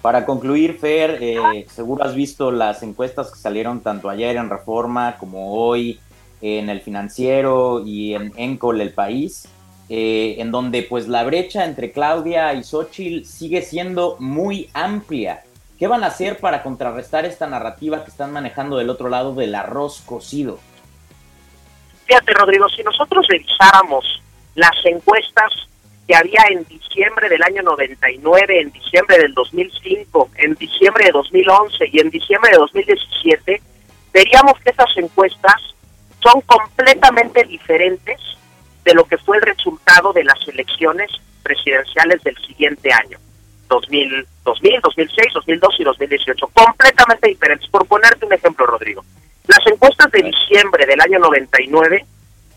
Para 0.01 0.25
concluir, 0.25 0.79
Fer, 0.79 1.19
eh, 1.21 1.67
seguro 1.69 2.03
has 2.03 2.15
visto 2.15 2.51
las 2.51 2.81
encuestas 2.81 3.31
que 3.31 3.37
salieron 3.37 3.81
tanto 3.81 4.09
ayer 4.09 4.35
en 4.35 4.49
Reforma 4.49 5.17
como 5.17 5.53
hoy 5.53 5.99
en 6.41 6.69
el 6.69 6.81
financiero 6.81 7.83
y 7.85 8.15
en 8.15 8.33
Encol 8.35 8.81
el 8.81 8.93
país, 8.93 9.47
eh, 9.89 10.37
en 10.39 10.51
donde 10.51 10.81
pues 10.81 11.07
la 11.07 11.23
brecha 11.23 11.65
entre 11.65 11.91
Claudia 11.91 12.53
y 12.55 12.63
Xochitl 12.63 13.25
sigue 13.25 13.61
siendo 13.61 14.15
muy 14.19 14.71
amplia. 14.73 15.43
¿Qué 15.77 15.87
van 15.87 16.03
a 16.03 16.07
hacer 16.07 16.39
para 16.39 16.63
contrarrestar 16.63 17.25
esta 17.25 17.47
narrativa 17.47 18.03
que 18.03 18.09
están 18.09 18.31
manejando 18.31 18.77
del 18.77 18.89
otro 18.89 19.07
lado 19.07 19.35
del 19.35 19.53
arroz 19.53 20.01
cocido? 20.03 20.59
Fíjate, 22.05 22.33
Rodrigo, 22.33 22.67
si 22.69 22.81
nosotros 22.83 23.25
revisáramos 23.27 24.21
las 24.55 24.75
encuestas 24.83 25.51
que 26.11 26.17
había 26.17 26.43
en 26.49 26.65
diciembre 26.65 27.29
del 27.29 27.41
año 27.41 27.63
99, 27.63 28.59
en 28.59 28.71
diciembre 28.73 29.17
del 29.17 29.33
2005, 29.33 30.31
en 30.35 30.55
diciembre 30.55 31.05
de 31.05 31.11
2011 31.11 31.85
y 31.89 31.99
en 32.01 32.09
diciembre 32.09 32.51
de 32.51 32.57
2017, 32.57 33.61
veríamos 34.11 34.59
que 34.59 34.71
esas 34.71 34.89
encuestas 34.97 35.55
son 36.19 36.41
completamente 36.41 37.45
diferentes 37.45 38.19
de 38.83 38.93
lo 38.93 39.05
que 39.05 39.17
fue 39.19 39.37
el 39.37 39.43
resultado 39.43 40.11
de 40.11 40.25
las 40.25 40.45
elecciones 40.49 41.09
presidenciales 41.43 42.21
del 42.23 42.35
siguiente 42.45 42.91
año, 42.91 43.17
2000, 43.69 44.27
2000, 44.43 44.81
2006, 44.81 45.27
2002 45.33 45.75
y 45.79 45.83
2018, 45.85 46.47
completamente 46.47 47.29
diferentes. 47.29 47.69
Por 47.69 47.87
ponerte 47.87 48.25
un 48.25 48.33
ejemplo, 48.33 48.65
Rodrigo, 48.65 49.05
las 49.47 49.65
encuestas 49.65 50.11
de 50.11 50.23
diciembre 50.23 50.85
del 50.85 50.99
año 50.99 51.19
99 51.19 52.05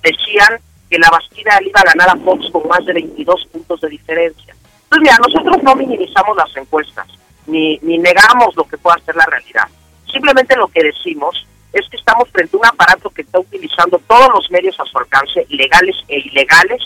decían 0.02 0.58
que 0.94 1.00
la 1.00 1.10
Bastida 1.10 1.58
iba 1.60 1.80
a 1.80 1.92
ganar 1.92 2.10
a 2.10 2.24
Fox 2.24 2.48
con 2.52 2.68
más 2.68 2.86
de 2.86 2.92
22 2.92 3.46
puntos 3.46 3.80
de 3.80 3.88
diferencia. 3.88 4.54
Entonces, 4.84 5.00
mira, 5.00 5.16
nosotros 5.18 5.60
no 5.64 5.74
minimizamos 5.74 6.36
las 6.36 6.56
encuestas, 6.56 7.08
ni, 7.46 7.80
ni 7.82 7.98
negamos 7.98 8.54
lo 8.54 8.62
que 8.62 8.78
pueda 8.78 8.96
ser 9.04 9.16
la 9.16 9.26
realidad. 9.26 9.66
Simplemente 10.06 10.54
lo 10.54 10.68
que 10.68 10.84
decimos 10.84 11.48
es 11.72 11.88
que 11.88 11.96
estamos 11.96 12.28
frente 12.30 12.56
a 12.56 12.60
un 12.60 12.66
aparato 12.66 13.10
que 13.10 13.22
está 13.22 13.40
utilizando 13.40 13.98
todos 14.06 14.28
los 14.32 14.48
medios 14.52 14.78
a 14.78 14.84
su 14.84 14.96
alcance, 14.96 15.44
legales 15.48 15.96
e 16.06 16.20
ilegales, 16.20 16.80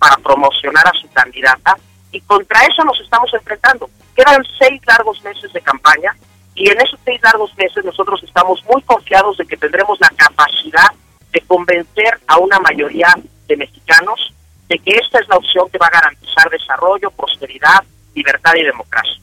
para 0.00 0.16
promocionar 0.16 0.88
a 0.88 1.00
su 1.00 1.08
candidata, 1.12 1.76
y 2.10 2.20
contra 2.22 2.64
eso 2.64 2.82
nos 2.82 3.00
estamos 3.00 3.32
enfrentando. 3.32 3.88
Quedan 4.16 4.44
seis 4.58 4.82
largos 4.88 5.22
meses 5.22 5.52
de 5.52 5.60
campaña, 5.60 6.16
y 6.56 6.68
en 6.68 6.80
esos 6.80 6.98
seis 7.04 7.20
largos 7.22 7.56
meses 7.56 7.84
nosotros 7.84 8.20
estamos 8.24 8.60
muy 8.64 8.82
confiados 8.82 9.36
de 9.36 9.46
que 9.46 9.56
tendremos 9.56 10.00
la 10.00 10.10
capacidad 10.16 10.90
de 11.30 11.40
convencer 11.42 12.18
a 12.26 12.38
una 12.38 12.58
mayoría 12.58 13.06
de 13.52 13.56
mexicanos 13.58 14.34
de 14.68 14.78
que 14.78 14.96
esta 14.96 15.18
es 15.18 15.28
la 15.28 15.36
opción 15.36 15.68
que 15.70 15.78
va 15.78 15.86
a 15.86 15.90
garantizar 15.90 16.48
desarrollo, 16.50 17.10
prosperidad, 17.10 17.84
libertad 18.14 18.54
y 18.56 18.62
democracia. 18.62 19.20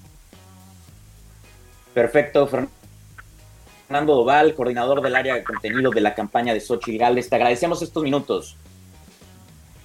Perfecto, 1.94 2.48
Fernando 2.48 4.16
Doval, 4.16 4.54
coordinador 4.54 5.02
del 5.02 5.16
área 5.16 5.36
de 5.36 5.44
contenido 5.44 5.90
de 5.90 6.02
la 6.02 6.14
campaña 6.14 6.54
de 6.54 6.60
Xochitl 6.60 7.00
Gales. 7.00 7.30
Te 7.30 7.36
agradecemos 7.36 7.82
estos 7.82 8.04
minutos. 8.04 8.56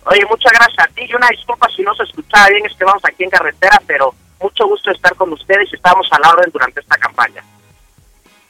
Oye, 0.07 0.25
muchas 0.29 0.53
gracias 0.53 0.87
a 0.87 0.93
ti 0.93 1.07
y 1.09 1.15
una 1.15 1.29
disculpa 1.29 1.67
si 1.75 1.83
no 1.83 1.95
se 1.95 2.03
escuchaba 2.03 2.49
bien, 2.49 2.67
es 2.67 2.77
que 2.77 2.85
vamos 2.85 3.03
aquí 3.05 3.25
en 3.25 3.31
carretera, 3.31 3.81
pero 3.87 4.15
mucho 4.41 4.67
gusto 4.69 4.91
estar 4.91 5.15
con 5.15 5.33
ustedes 5.33 5.73
y 5.73 5.77
estamos 5.77 6.07
a 6.11 6.21
la 6.21 6.31
orden 6.31 6.51
durante 6.53 6.81
esta 6.81 6.99
campaña. 6.99 7.43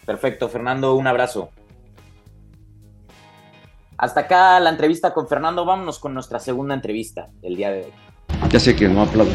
Perfecto, 0.04 0.48
Fernando, 0.48 0.94
un 0.96 1.06
abrazo. 1.06 1.50
Hasta 3.96 4.20
acá 4.20 4.58
la 4.60 4.70
entrevista 4.70 5.14
con 5.14 5.28
Fernando. 5.28 5.64
Vámonos 5.64 5.98
con 5.98 6.14
nuestra 6.14 6.38
segunda 6.38 6.74
entrevista 6.74 7.28
del 7.40 7.56
día 7.56 7.70
de 7.70 7.84
hoy. 7.84 7.92
Ya 8.50 8.60
sé 8.60 8.74
que 8.74 8.88
no 8.88 9.02
aplaudo. 9.02 9.32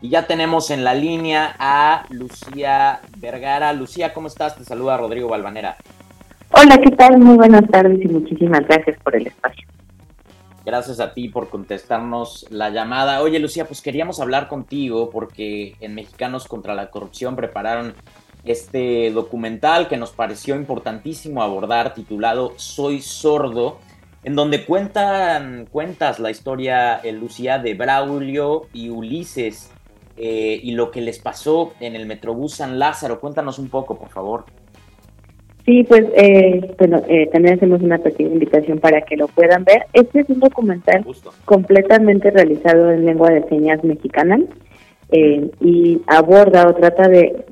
Y 0.00 0.08
ya 0.08 0.26
tenemos 0.26 0.70
en 0.70 0.84
la 0.84 0.94
línea 0.94 1.56
a 1.58 2.04
Lucía 2.10 3.00
Vergara. 3.18 3.72
Lucía, 3.72 4.12
¿cómo 4.12 4.28
estás? 4.28 4.56
Te 4.56 4.64
saluda 4.64 4.96
Rodrigo 4.96 5.28
Balvanera. 5.28 5.76
Hola, 6.50 6.78
¿qué 6.78 6.90
tal? 6.90 7.18
Muy 7.18 7.36
buenas 7.36 7.68
tardes 7.70 7.98
y 8.02 8.08
muchísimas 8.08 8.66
gracias 8.66 8.98
por 9.02 9.16
el 9.16 9.26
espacio. 9.26 9.66
Gracias 10.64 10.98
a 10.98 11.14
ti 11.14 11.28
por 11.28 11.48
contestarnos 11.48 12.46
la 12.50 12.70
llamada. 12.70 13.22
Oye, 13.22 13.38
Lucía, 13.38 13.66
pues 13.66 13.80
queríamos 13.80 14.20
hablar 14.20 14.48
contigo 14.48 15.10
porque 15.10 15.76
en 15.80 15.94
Mexicanos 15.94 16.48
contra 16.48 16.74
la 16.74 16.90
Corrupción 16.90 17.36
prepararon 17.36 17.94
este 18.46 19.10
documental 19.10 19.88
que 19.88 19.96
nos 19.96 20.12
pareció 20.12 20.54
importantísimo 20.54 21.42
abordar, 21.42 21.94
titulado 21.94 22.52
Soy 22.56 23.00
sordo, 23.00 23.78
en 24.26 24.34
donde 24.34 24.64
cuentan, 24.64 25.68
cuentas 25.70 26.18
la 26.18 26.30
historia, 26.30 26.96
eh, 26.96 27.12
Lucía, 27.12 27.58
de 27.58 27.74
Braulio 27.74 28.62
y 28.72 28.88
Ulises 28.88 29.70
eh, 30.16 30.58
y 30.60 30.72
lo 30.72 30.90
que 30.90 31.00
les 31.00 31.20
pasó 31.20 31.74
en 31.78 31.94
el 31.94 32.06
Metrobús 32.06 32.54
San 32.54 32.78
Lázaro. 32.78 33.20
Cuéntanos 33.20 33.60
un 33.60 33.68
poco, 33.68 33.96
por 33.96 34.08
favor. 34.08 34.44
Sí, 35.64 35.84
pues 35.84 36.04
eh, 36.14 36.74
bueno, 36.78 37.02
también 37.32 37.54
hacemos 37.54 37.82
una 37.82 37.98
pequeña 37.98 38.32
invitación 38.32 38.78
para 38.78 39.02
que 39.02 39.16
lo 39.16 39.28
puedan 39.28 39.64
ver. 39.64 39.86
Este 39.92 40.20
es 40.20 40.28
un 40.28 40.40
documental 40.40 41.04
completamente 41.44 42.30
realizado 42.30 42.90
en 42.90 43.04
lengua 43.04 43.30
de 43.30 43.48
señas 43.48 43.82
mexicana 43.84 44.38
y 45.10 46.00
aborda 46.08 46.68
o 46.68 46.74
trata 46.74 47.08
de 47.08 47.44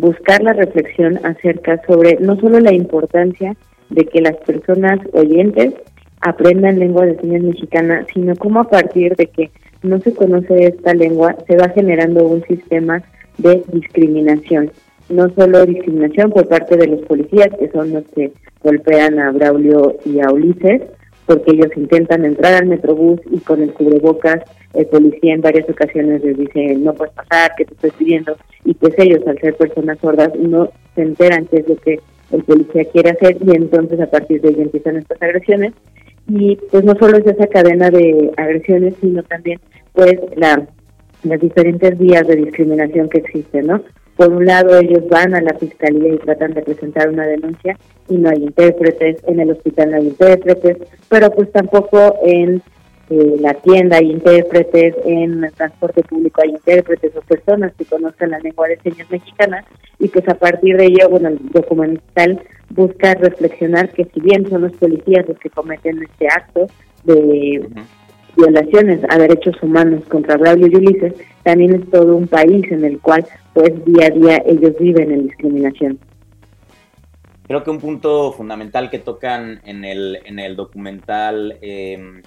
buscar 0.00 0.42
la 0.42 0.54
reflexión 0.54 1.20
acerca 1.24 1.80
sobre 1.86 2.16
no 2.20 2.36
solo 2.40 2.58
la 2.58 2.72
importancia 2.72 3.54
de 3.90 4.06
que 4.06 4.22
las 4.22 4.36
personas 4.38 4.98
oyentes 5.12 5.74
aprendan 6.20 6.78
lengua 6.78 7.06
de 7.06 7.18
señas 7.18 7.42
mexicana, 7.42 8.06
sino 8.12 8.34
cómo 8.36 8.60
a 8.60 8.68
partir 8.68 9.14
de 9.16 9.26
que 9.26 9.50
no 9.82 10.00
se 10.00 10.14
conoce 10.14 10.68
esta 10.68 10.94
lengua 10.94 11.36
se 11.46 11.56
va 11.56 11.68
generando 11.70 12.26
un 12.26 12.42
sistema 12.44 13.02
de 13.38 13.62
discriminación. 13.72 14.70
No 15.08 15.28
solo 15.34 15.66
discriminación 15.66 16.30
por 16.30 16.48
parte 16.48 16.76
de 16.76 16.86
los 16.86 17.00
policías, 17.02 17.48
que 17.58 17.70
son 17.70 17.92
los 17.92 18.04
que 18.14 18.32
golpean 18.62 19.18
a 19.18 19.32
Braulio 19.32 19.96
y 20.04 20.20
a 20.20 20.30
Ulises, 20.30 20.82
porque 21.30 21.52
ellos 21.52 21.70
intentan 21.76 22.24
entrar 22.24 22.54
al 22.54 22.66
metrobús 22.66 23.20
y 23.30 23.38
con 23.38 23.62
el 23.62 23.72
cubrebocas 23.72 24.40
el 24.74 24.86
policía 24.86 25.34
en 25.34 25.40
varias 25.40 25.70
ocasiones 25.70 26.24
les 26.24 26.36
dice 26.36 26.74
no 26.74 26.92
puedes 26.92 27.14
pasar, 27.14 27.52
que 27.56 27.66
te 27.66 27.74
estoy 27.74 27.92
pidiendo, 27.92 28.36
y 28.64 28.74
pues 28.74 28.94
ellos 28.98 29.24
al 29.28 29.38
ser 29.38 29.54
personas 29.54 29.96
sordas 30.00 30.32
no 30.36 30.72
se 30.96 31.02
enteran 31.02 31.46
qué 31.46 31.58
es 31.58 31.68
lo 31.68 31.76
que 31.76 32.00
el 32.32 32.42
policía 32.42 32.84
quiere 32.86 33.10
hacer 33.10 33.36
y 33.46 33.54
entonces 33.54 34.00
a 34.00 34.10
partir 34.10 34.40
de 34.40 34.48
ahí 34.48 34.56
empiezan 34.58 34.96
estas 34.96 35.22
agresiones 35.22 35.72
y 36.26 36.56
pues 36.72 36.82
no 36.82 36.96
solo 36.98 37.18
es 37.18 37.26
esa 37.28 37.46
cadena 37.46 37.90
de 37.90 38.32
agresiones 38.36 38.94
sino 39.00 39.22
también 39.22 39.60
pues 39.92 40.18
la 40.34 40.66
las 41.22 41.40
diferentes 41.40 41.96
vías 41.96 42.26
de 42.26 42.34
discriminación 42.34 43.08
que 43.08 43.18
existen, 43.18 43.66
¿no? 43.66 43.80
Por 44.20 44.34
un 44.34 44.44
lado, 44.44 44.78
ellos 44.78 45.08
van 45.08 45.34
a 45.34 45.40
la 45.40 45.54
fiscalía 45.54 46.12
y 46.12 46.18
tratan 46.18 46.52
de 46.52 46.60
presentar 46.60 47.08
una 47.08 47.26
denuncia 47.26 47.78
y 48.06 48.18
no 48.18 48.28
hay 48.28 48.42
intérpretes, 48.42 49.16
en 49.26 49.40
el 49.40 49.52
hospital 49.52 49.92
no 49.92 49.96
hay 49.96 50.08
intérpretes, 50.08 50.76
pero 51.08 51.30
pues 51.30 51.50
tampoco 51.52 52.16
en 52.22 52.60
eh, 53.08 53.36
la 53.40 53.54
tienda 53.54 53.96
hay 53.96 54.10
intérpretes, 54.10 54.94
en 55.06 55.42
el 55.42 55.52
transporte 55.54 56.02
público 56.02 56.42
hay 56.44 56.50
intérpretes 56.50 57.16
o 57.16 57.22
personas 57.22 57.72
que 57.78 57.86
conozcan 57.86 58.32
la 58.32 58.40
lengua 58.40 58.68
de 58.68 58.78
señas 58.80 59.10
mexicana 59.10 59.64
y 59.98 60.08
pues 60.08 60.28
a 60.28 60.34
partir 60.34 60.76
de 60.76 60.84
ello, 60.84 61.08
bueno, 61.08 61.28
el 61.28 61.38
documental 61.48 62.42
busca 62.68 63.14
reflexionar 63.14 63.88
que 63.88 64.04
si 64.04 64.20
bien 64.20 64.46
son 64.50 64.60
los 64.60 64.72
policías 64.72 65.26
los 65.26 65.38
que 65.38 65.48
cometen 65.48 66.02
este 66.02 66.28
acto 66.28 66.66
de 67.04 67.66
violaciones 68.36 69.00
a 69.08 69.16
derechos 69.16 69.56
humanos 69.62 70.04
contra 70.10 70.36
Braulio 70.36 70.66
y 70.66 70.76
Ulises, 70.76 71.14
también 71.42 71.74
es 71.74 71.90
todo 71.90 72.16
un 72.16 72.28
país 72.28 72.70
en 72.70 72.84
el 72.84 73.00
cual 73.00 73.24
pues 73.52 73.84
día 73.84 74.06
a 74.06 74.10
día 74.10 74.42
ellos 74.46 74.72
viven 74.78 75.12
en 75.12 75.26
discriminación. 75.26 75.98
Creo 77.46 77.64
que 77.64 77.70
un 77.70 77.80
punto 77.80 78.32
fundamental 78.32 78.90
que 78.90 79.00
tocan 79.00 79.60
en 79.64 79.84
el, 79.84 80.20
en 80.24 80.38
el 80.38 80.54
documental 80.54 81.58
eh, 81.60 82.22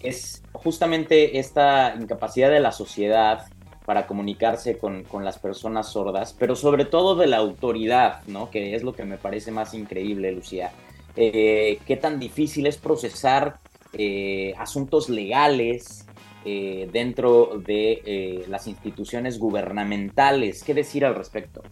es 0.00 0.42
justamente 0.52 1.38
esta 1.38 1.94
incapacidad 1.98 2.50
de 2.50 2.60
la 2.60 2.72
sociedad 2.72 3.46
para 3.86 4.06
comunicarse 4.06 4.78
con, 4.78 5.04
las 5.22 5.38
personas 5.38 5.92
sordas, 5.92 6.34
pero 6.38 6.56
sobre 6.56 6.84
todo 6.84 7.14
de 7.14 7.28
la 7.28 7.36
autoridad, 7.36 8.20
¿no? 8.26 8.50
Que 8.50 8.74
es 8.74 8.82
lo 8.82 8.94
que 8.94 9.04
me 9.04 9.16
parece 9.16 9.52
más 9.52 9.74
increíble, 9.74 10.32
Lucía. 10.32 10.72
Eh, 11.14 11.78
qué 11.86 11.96
tan 11.96 12.18
difícil 12.18 12.66
es 12.66 12.76
procesar 12.76 13.58
eh, 13.92 14.54
asuntos 14.58 15.08
legales 15.08 16.05
eh, 16.46 16.88
dentro 16.92 17.60
de 17.66 18.44
las 18.48 18.66
instituciones 18.68 19.38
gubernamentales. 19.38 20.62
¿Qué 20.64 20.72
decir 20.72 21.04
al 21.04 21.14
respecto? 21.14 21.62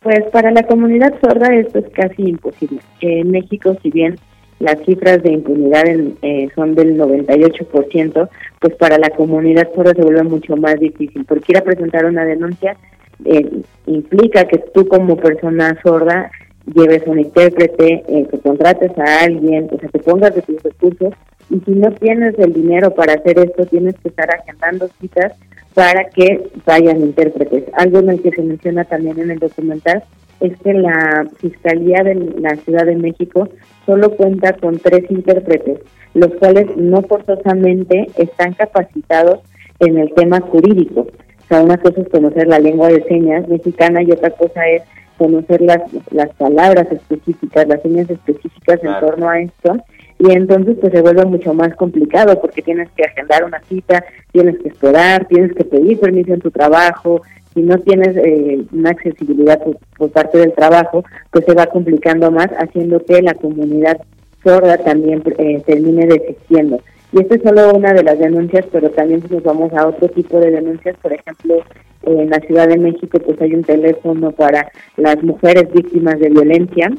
Pues 0.00 0.24
para 0.32 0.50
la 0.50 0.64
comunidad 0.64 1.14
sorda 1.20 1.54
esto 1.54 1.78
es 1.78 1.88
casi 1.90 2.22
imposible. 2.22 2.80
En 3.00 3.30
México, 3.30 3.76
si 3.82 3.90
bien 3.90 4.16
las 4.62 4.78
cifras 4.84 5.22
de 5.22 5.32
impunidad 5.32 5.84
eh, 6.22 6.48
son 6.54 6.74
del 6.74 6.96
98%, 6.96 8.28
pues 8.60 8.74
para 8.76 8.96
la 8.96 9.10
comunidad 9.10 9.68
sorda 9.74 9.92
se 9.92 10.02
vuelve 10.02 10.22
mucho 10.22 10.56
más 10.56 10.78
difícil, 10.78 11.24
porque 11.24 11.52
ir 11.52 11.58
a 11.58 11.64
presentar 11.64 12.04
una 12.04 12.24
denuncia 12.24 12.76
eh, 13.24 13.62
implica 13.86 14.44
que 14.46 14.58
tú 14.72 14.86
como 14.86 15.16
persona 15.16 15.76
sorda 15.82 16.30
lleves 16.72 17.02
un 17.06 17.18
intérprete, 17.18 18.04
eh, 18.06 18.26
que 18.30 18.38
contrates 18.38 18.96
a 18.98 19.24
alguien, 19.24 19.68
o 19.72 19.78
sea, 19.78 19.88
te 19.88 19.98
pongas 19.98 20.34
de 20.34 20.42
tus 20.42 20.62
recursos, 20.62 21.12
y 21.52 21.60
si 21.60 21.72
no 21.72 21.92
tienes 21.92 22.38
el 22.38 22.54
dinero 22.54 22.94
para 22.94 23.12
hacer 23.12 23.38
esto, 23.38 23.66
tienes 23.66 23.94
que 24.02 24.08
estar 24.08 24.28
agendando 24.34 24.88
citas 25.00 25.34
para 25.74 26.08
que 26.08 26.50
vayan 26.64 27.00
intérpretes. 27.00 27.64
Algo 27.74 27.98
en 27.98 28.08
el 28.08 28.22
que 28.22 28.30
se 28.30 28.42
menciona 28.42 28.84
también 28.84 29.18
en 29.18 29.30
el 29.30 29.38
documental 29.38 30.02
es 30.40 30.58
que 30.60 30.72
la 30.72 31.26
Fiscalía 31.38 32.02
de 32.04 32.14
la 32.40 32.56
Ciudad 32.56 32.86
de 32.86 32.96
México 32.96 33.50
solo 33.84 34.16
cuenta 34.16 34.54
con 34.54 34.78
tres 34.78 35.10
intérpretes, 35.10 35.80
los 36.14 36.32
cuales 36.36 36.74
no 36.76 37.02
forzosamente 37.02 38.06
están 38.16 38.54
capacitados 38.54 39.40
en 39.80 39.98
el 39.98 40.12
tema 40.14 40.40
jurídico. 40.40 41.00
O 41.02 41.46
sea, 41.48 41.62
una 41.62 41.76
cosa 41.76 42.00
es 42.00 42.08
conocer 42.08 42.46
la 42.46 42.60
lengua 42.60 42.88
de 42.88 43.04
señas 43.04 43.46
mexicana 43.46 44.02
y 44.02 44.10
otra 44.10 44.30
cosa 44.30 44.66
es 44.68 44.82
conocer 45.18 45.60
las, 45.60 45.82
las 46.12 46.30
palabras 46.30 46.90
específicas, 46.90 47.68
las 47.68 47.82
señas 47.82 48.08
específicas 48.08 48.82
en 48.82 48.98
torno 49.00 49.28
a 49.28 49.40
esto. 49.40 49.76
Y 50.22 50.30
entonces 50.30 50.76
pues 50.80 50.92
se 50.92 51.02
vuelve 51.02 51.24
mucho 51.24 51.52
más 51.52 51.74
complicado 51.74 52.40
porque 52.40 52.62
tienes 52.62 52.88
que 52.92 53.02
agendar 53.02 53.42
una 53.42 53.60
cita, 53.62 54.04
tienes 54.30 54.56
que 54.60 54.68
esperar, 54.68 55.26
tienes 55.26 55.52
que 55.52 55.64
pedir 55.64 55.98
permiso 55.98 56.32
en 56.32 56.40
tu 56.40 56.52
trabajo, 56.52 57.22
si 57.52 57.62
no 57.62 57.76
tienes 57.78 58.16
eh, 58.16 58.62
una 58.70 58.90
accesibilidad 58.90 59.60
por, 59.98 60.10
parte 60.12 60.38
del 60.38 60.52
trabajo, 60.52 61.02
pues 61.32 61.44
se 61.44 61.54
va 61.54 61.66
complicando 61.66 62.30
más, 62.30 62.46
haciendo 62.56 63.04
que 63.04 63.20
la 63.20 63.34
comunidad 63.34 64.00
sorda 64.44 64.78
también 64.78 65.24
eh, 65.38 65.60
termine 65.66 66.06
desistiendo. 66.06 66.80
Y 67.12 67.22
esta 67.22 67.34
es 67.34 67.42
solo 67.42 67.72
una 67.74 67.92
de 67.92 68.04
las 68.04 68.20
denuncias, 68.20 68.64
pero 68.70 68.90
también 68.90 69.22
si 69.26 69.34
nos 69.34 69.42
vamos 69.42 69.72
a 69.72 69.88
otro 69.88 70.08
tipo 70.08 70.38
de 70.38 70.52
denuncias, 70.52 70.96
por 71.02 71.12
ejemplo, 71.12 71.56
en 72.04 72.30
la 72.30 72.38
Ciudad 72.38 72.68
de 72.68 72.78
México 72.78 73.18
pues 73.18 73.40
hay 73.40 73.54
un 73.54 73.64
teléfono 73.64 74.30
para 74.30 74.70
las 74.96 75.20
mujeres 75.24 75.72
víctimas 75.72 76.20
de 76.20 76.30
violencia 76.30 76.92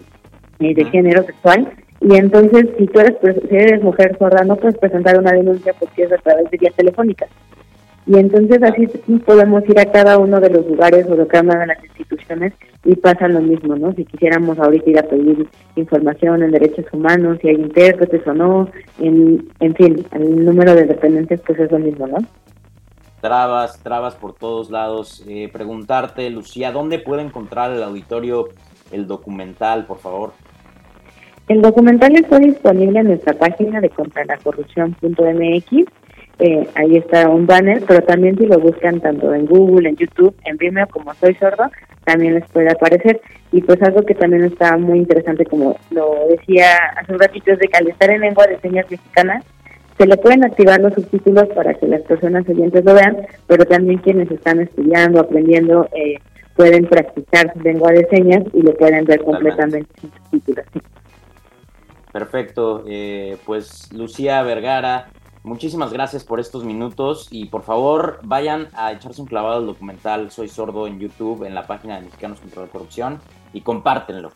eh, 0.60 0.76
de 0.76 0.86
género 0.86 1.24
sexual, 1.24 1.72
y 2.04 2.16
entonces 2.16 2.68
si 2.78 2.86
tú 2.88 3.00
eres, 3.00 3.16
si 3.50 3.56
eres 3.56 3.82
mujer 3.82 4.18
sorda 4.20 4.44
no 4.44 4.56
puedes 4.58 4.78
presentar 4.78 5.18
una 5.18 5.32
denuncia 5.32 5.74
porque 5.80 6.04
es 6.04 6.12
a 6.12 6.18
través 6.18 6.50
de 6.52 6.58
vía 6.58 6.72
telefónica. 6.76 7.28
Y 8.06 8.18
entonces 8.18 8.62
así 8.62 8.88
podemos 9.26 9.64
ir 9.70 9.80
a 9.80 9.90
cada 9.90 10.18
uno 10.18 10.42
de 10.42 10.50
los 10.50 10.68
lugares 10.68 11.08
o 11.10 11.16
de 11.16 11.26
cada 11.26 11.44
una 11.44 11.66
las 11.66 11.82
instituciones 11.86 12.54
y 12.84 12.98
pasa 12.98 13.30
lo 13.30 13.40
mismo, 13.40 13.78
¿no? 13.78 13.94
Si 13.94 14.04
quisiéramos 14.04 14.60
ahorita 14.60 14.90
ir 14.90 15.00
a 15.00 15.04
pedir 15.04 15.48
información 15.78 16.44
en 16.44 16.52
derechos 16.52 16.86
humanos, 16.92 17.38
si 17.42 17.48
hay 17.48 17.56
intérpretes 17.56 18.28
o 18.28 18.34
no, 18.34 18.70
en, 19.00 19.48
en 19.62 19.76
fin, 19.76 20.06
el 20.12 20.44
número 20.44 20.76
de 20.76 20.84
dependencias 20.84 21.40
pues 21.48 21.58
es 21.60 21.72
lo 21.72 21.80
mismo, 21.80 22.08
¿no? 22.08 22.18
Trabas, 23.22 23.82
trabas 23.82 24.16
por 24.16 24.34
todos 24.34 24.70
lados. 24.70 25.24
Eh, 25.26 25.50
preguntarte, 25.54 26.30
Lucía, 26.30 26.74
¿dónde 26.74 27.00
puede 27.00 27.22
encontrar 27.22 27.72
el 27.72 27.82
auditorio 27.82 28.50
el 28.92 29.08
documental, 29.08 29.86
por 29.86 30.00
favor? 30.00 30.34
El 31.48 31.62
documental 31.62 32.16
está 32.16 32.40
disponible 32.40 33.00
en 33.00 33.08
nuestra 33.08 33.34
página 33.34 33.82
de 33.82 33.90
contralacorrupción.mx 33.90 35.86
eh, 36.40 36.68
ahí 36.76 36.98
está 36.98 37.30
un 37.30 37.46
banner, 37.46 37.84
pero 37.88 38.02
también 38.02 38.38
si 38.38 38.46
lo 38.46 38.60
buscan 38.60 39.00
tanto 39.00 39.34
en 39.34 39.46
Google, 39.46 39.90
en 39.90 39.96
YouTube, 39.96 40.36
en 40.46 40.58
Vimeo 40.58 40.88
como 40.88 41.14
Soy 41.14 41.36
Sordo, 41.36 41.70
también 42.06 42.34
les 42.34 42.50
puede 42.50 42.72
aparecer. 42.72 43.22
Y 43.52 43.62
pues 43.62 43.82
algo 43.84 44.02
que 44.04 44.16
también 44.16 44.44
está 44.44 44.76
muy 44.78 45.00
interesante, 45.00 45.46
como 45.46 45.78
lo 45.92 46.28
decía 46.30 46.66
hace 46.98 47.14
un 47.14 47.20
ratito, 47.20 47.52
es 47.52 47.60
de 47.60 47.68
que 47.68 47.78
al 47.78 47.88
estar 47.88 48.10
en 48.10 48.22
lengua 48.22 48.48
de 48.48 48.60
señas 48.60 48.90
mexicana, 48.90 49.44
se 49.98 50.08
le 50.08 50.18
pueden 50.18 50.44
activar 50.44 50.82
los 50.82 50.94
subtítulos 50.96 51.48
para 51.50 51.76
que 51.76 51.88
las 51.88 52.02
personas 52.02 52.50
oyentes 52.50 52.84
lo 52.84 52.96
vean, 52.96 53.16
pero 53.46 53.64
también 53.66 54.00
quienes 54.00 54.32
están 54.32 54.60
estudiando, 54.60 55.20
aprendiendo, 55.20 55.88
eh, 55.94 56.16
pueden 56.56 56.88
practicar 56.88 57.54
su 57.54 57.60
lengua 57.62 57.92
de 57.92 58.08
señas 58.08 58.44
y 58.54 58.64
lo 58.64 58.74
pueden 58.74 59.06
ver 59.06 59.22
completamente 59.22 59.90
sin 60.02 60.12
subtítulos. 60.12 60.66
Perfecto, 62.14 62.86
eh, 62.88 63.38
pues 63.46 63.92
Lucía 63.92 64.42
Vergara, 64.44 65.10
Muchísimas 65.44 65.92
gracias 65.92 66.24
por 66.24 66.40
estos 66.40 66.64
minutos 66.64 67.28
y 67.30 67.48
por 67.48 67.64
favor 67.64 68.20
vayan 68.24 68.70
a 68.76 68.94
echarse 68.94 69.22
un 69.22 69.28
clavado 69.28 69.58
al 69.58 69.66
documental 69.66 70.32
Soy 70.32 70.48
Sordo 70.48 70.88
en 70.88 71.00
YouTube, 71.00 71.44
en 71.44 71.54
la 71.54 71.68
página 71.68 71.96
de 71.96 72.04
Mexicanos 72.04 72.40
contra 72.40 72.62
la 72.62 72.70
Corrupción 72.70 73.20
y 73.52 73.60
compártenlo. 73.60 74.32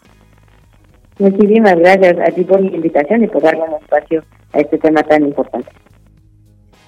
Muchísimas 1.17 1.79
gracias 1.79 2.17
a 2.19 2.25
ti 2.31 2.43
por 2.43 2.59
la 2.59 2.75
invitación 2.75 3.23
y 3.23 3.27
por 3.27 3.41
darme 3.41 3.63
un 3.63 3.75
espacio 3.75 4.21
a 4.51 4.59
este 4.59 4.77
tema 4.77 5.01
tan 5.03 5.23
importante. 5.23 5.71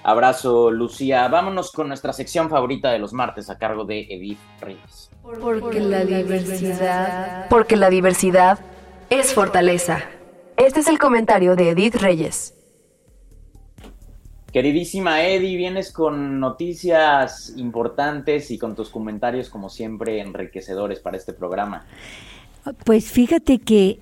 Abrazo, 0.03 0.69
Lucía. 0.69 1.25
Vámonos 1.29 1.71
con 1.71 1.87
nuestra 1.87 2.11
sección 2.11 2.49
favorita 2.49 2.91
de 2.91 2.99
los 2.99 3.13
martes 3.13 3.49
a 3.49 3.57
cargo 3.57 3.85
de 3.85 4.01
Edith 4.01 4.39
Reyes. 4.59 5.11
Porque 5.21 5.79
la 5.79 6.03
diversidad. 6.03 7.47
Porque 7.49 7.77
la 7.77 7.89
diversidad 7.89 8.59
es 9.09 9.33
fortaleza. 9.33 10.03
Este 10.59 10.81
es 10.81 10.89
el 10.89 10.99
comentario 10.99 11.55
de 11.55 11.69
Edith 11.69 11.95
Reyes. 11.95 12.53
Queridísima 14.51 15.23
Eddie, 15.23 15.55
vienes 15.55 15.89
con 15.89 16.41
noticias 16.41 17.53
importantes 17.55 18.51
y 18.51 18.57
con 18.57 18.75
tus 18.75 18.89
comentarios 18.89 19.49
como 19.49 19.69
siempre 19.69 20.19
enriquecedores 20.19 20.99
para 20.99 21.15
este 21.15 21.31
programa. 21.31 21.85
Pues 22.83 23.11
fíjate 23.11 23.59
que 23.59 23.99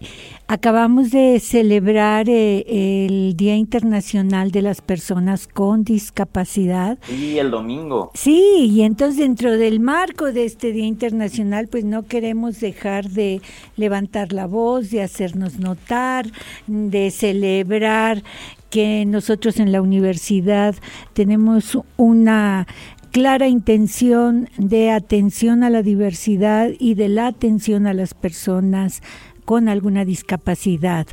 acabamos 0.47 1.11
de 1.11 1.39
celebrar 1.39 2.29
eh, 2.29 3.05
el 3.05 3.35
Día 3.35 3.55
Internacional 3.55 4.51
de 4.51 4.61
las 4.61 4.81
Personas 4.81 5.47
con 5.47 5.83
Discapacidad. 5.83 6.97
Sí, 7.07 7.37
el 7.37 7.51
domingo. 7.51 8.11
Sí, 8.13 8.69
y 8.71 8.81
entonces 8.81 9.17
dentro 9.19 9.57
del 9.57 9.79
marco 9.79 10.31
de 10.31 10.45
este 10.45 10.71
Día 10.71 10.85
Internacional, 10.85 11.67
pues 11.67 11.83
no 11.83 12.03
queremos 12.03 12.59
dejar 12.59 13.09
de 13.09 13.41
levantar 13.75 14.31
la 14.33 14.47
voz, 14.47 14.89
de 14.89 15.01
hacernos 15.01 15.59
notar, 15.59 16.27
de 16.67 17.11
celebrar 17.11 18.23
que 18.69 19.05
nosotros 19.05 19.59
en 19.59 19.71
la 19.71 19.81
universidad 19.81 20.75
tenemos 21.13 21.77
una 21.95 22.67
clara 23.11 23.47
intención 23.47 24.49
de 24.57 24.91
atención 24.91 25.63
a 25.63 25.69
la 25.69 25.81
diversidad 25.81 26.69
y 26.79 26.95
de 26.95 27.09
la 27.09 27.27
atención 27.27 27.87
a 27.87 27.93
las 27.93 28.13
personas 28.13 29.01
con 29.47 29.69
alguna 29.69 30.03
discapacidad. 30.03 31.07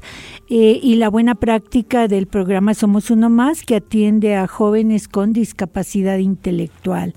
Eh, 0.51 0.81
y 0.83 0.97
la 0.97 1.09
buena 1.09 1.37
práctica 1.37 2.09
del 2.09 2.27
programa 2.27 2.75
Somos 2.75 3.11
Uno 3.11 3.31
Más, 3.31 3.63
que 3.63 3.77
atiende 3.77 4.35
a 4.35 4.49
jóvenes 4.49 5.07
con 5.07 5.33
discapacidad 5.33 6.19
intelectual. 6.19 7.15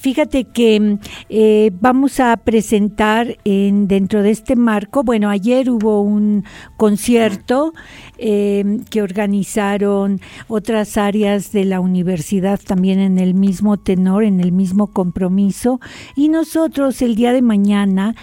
Fíjate 0.00 0.44
que 0.44 0.96
eh, 1.28 1.70
vamos 1.78 2.20
a 2.20 2.34
presentar 2.38 3.36
en, 3.44 3.86
dentro 3.86 4.22
de 4.22 4.30
este 4.30 4.56
marco, 4.56 5.04
bueno, 5.04 5.28
ayer 5.28 5.68
hubo 5.68 6.00
un 6.00 6.44
concierto 6.78 7.74
eh, 8.16 8.78
que 8.88 9.02
organizaron 9.02 10.22
otras 10.48 10.96
áreas 10.96 11.52
de 11.52 11.66
la 11.66 11.80
universidad 11.80 12.58
también 12.58 12.98
en 12.98 13.18
el 13.18 13.34
mismo 13.34 13.76
tenor, 13.76 14.24
en 14.24 14.40
el 14.40 14.52
mismo 14.52 14.86
compromiso, 14.86 15.80
y 16.16 16.30
nosotros 16.30 17.02
el 17.02 17.14
día 17.14 17.34
de 17.34 17.42
mañana 17.42 18.14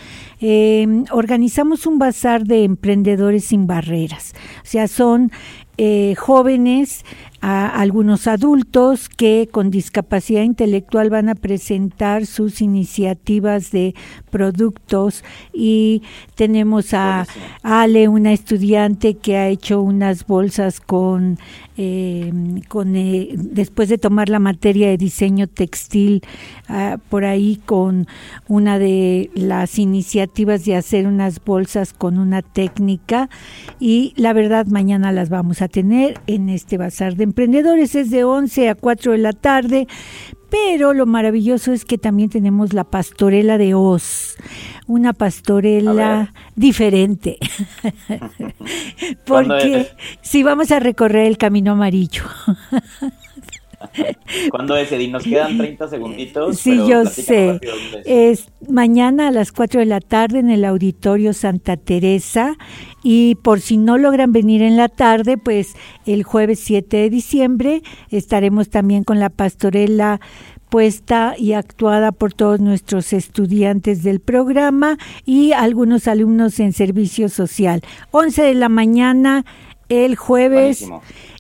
eh, 0.42 1.04
organizamos 1.12 1.86
un 1.86 2.00
bazar 2.00 2.46
de 2.46 2.64
emprendedores 2.64 3.46
sin 3.46 3.68
barreras. 3.68 4.34
O 4.64 4.66
sea, 4.66 4.88
son 4.88 5.32
eh, 5.78 6.16
jóvenes, 6.18 7.06
a 7.42 7.68
algunos 7.68 8.28
adultos 8.28 9.10
que 9.10 9.48
con 9.52 9.70
discapacidad 9.70 10.44
intelectual 10.44 11.10
van 11.10 11.30
a 11.30 11.36
presentar 11.36 12.26
sus 12.26 12.62
iniciativas 12.62 13.72
de 13.72 13.96
productos. 14.30 15.24
Y 15.54 16.04
tenemos 16.36 16.94
a 16.94 17.26
Ale, 17.64 18.08
una 18.08 18.34
estudiante 18.34 19.16
que 19.16 19.38
ha 19.38 19.48
hecho 19.48 19.82
unas 19.82 20.26
bolsas 20.26 20.80
con 20.80 21.38
eh, 21.80 22.34
con 22.70 22.96
eh, 22.96 23.30
después 23.36 23.88
de 23.88 24.00
tomar 24.00 24.30
la 24.30 24.40
materia 24.40 24.90
de 24.90 24.98
diseño 24.98 25.46
textil 25.46 26.24
ah, 26.68 26.98
por 27.10 27.24
ahí 27.24 27.62
con 27.68 28.08
una 28.48 28.80
de 28.80 29.30
las 29.36 29.78
iniciativas 29.78 30.66
de 30.66 30.76
hacer 30.76 31.06
unas 31.06 31.44
bolsas 31.46 31.94
con 31.94 32.18
una 32.18 32.42
técnica. 32.42 33.30
Y 33.80 34.14
la 34.16 34.34
verdad 34.34 34.66
mañana 34.66 35.12
las 35.12 35.30
vamos 35.30 35.62
a 35.62 35.68
tener 35.68 36.20
en 36.26 36.50
este 36.50 36.80
bazar 36.80 37.16
de 37.16 37.27
emprendedores 37.28 37.96
es 37.96 38.10
de 38.10 38.24
11 38.24 38.70
a 38.70 38.76
4 38.76 39.12
de 39.12 39.18
la 39.18 39.34
tarde 39.34 39.88
pero 40.50 40.94
lo 40.94 41.06
maravilloso 41.06 41.74
es 41.74 41.84
que 41.84 41.98
también 41.98 42.30
tenemos 42.30 42.74
la 42.74 42.86
pastorela 42.86 43.58
de 43.58 43.74
Oz, 43.74 44.38
una 44.88 45.14
pastorela 45.14 46.34
diferente. 46.56 47.38
Porque 49.26 49.90
si 50.22 50.44
vamos 50.44 50.72
a 50.72 50.80
recorrer 50.80 51.28
el 51.28 51.38
camino 51.38 51.74
amarillo. 51.74 52.24
¿Cuándo 54.52 54.76
es? 54.76 54.92
Nos 55.10 55.24
quedan 55.24 55.58
30 55.58 55.88
segunditos. 55.88 56.58
Sí, 56.58 56.78
yo 56.88 57.06
sé. 57.06 57.60
Es. 58.06 58.50
mañana 58.68 59.28
a 59.28 59.32
las 59.32 59.52
4 59.52 59.80
de 59.82 59.86
la 59.86 60.00
tarde 60.00 60.40
en 60.40 60.50
el 60.50 60.66
Auditorio 60.66 61.34
Santa 61.34 61.78
Teresa. 61.78 62.58
Y 63.04 63.36
por 63.36 63.62
si 63.62 63.78
no 63.78 63.98
logran 63.98 64.32
venir 64.32 64.62
en 64.62 64.78
la 64.78 64.90
tarde, 64.90 65.38
pues 65.38 65.76
el 66.06 66.24
jueves 66.24 66.60
7 66.60 66.98
de 66.98 67.10
diciembre 67.10 67.82
estaremos 68.10 68.70
también 68.70 69.04
con 69.04 69.20
la 69.20 69.30
pastorela 69.30 70.20
puesta 70.70 71.36
y 71.38 71.54
actuada 71.54 72.12
por 72.12 72.34
todos 72.34 72.60
nuestros 72.60 73.14
estudiantes 73.14 74.04
del 74.04 74.20
programa 74.20 74.98
y 75.26 75.54
algunos 75.54 76.08
alumnos 76.08 76.60
en 76.60 76.74
servicio 76.74 77.30
social. 77.30 77.82
11 78.12 78.44
de 78.44 78.54
la 78.54 78.68
mañana 78.68 79.46
el 79.90 80.16
jueves 80.18 80.86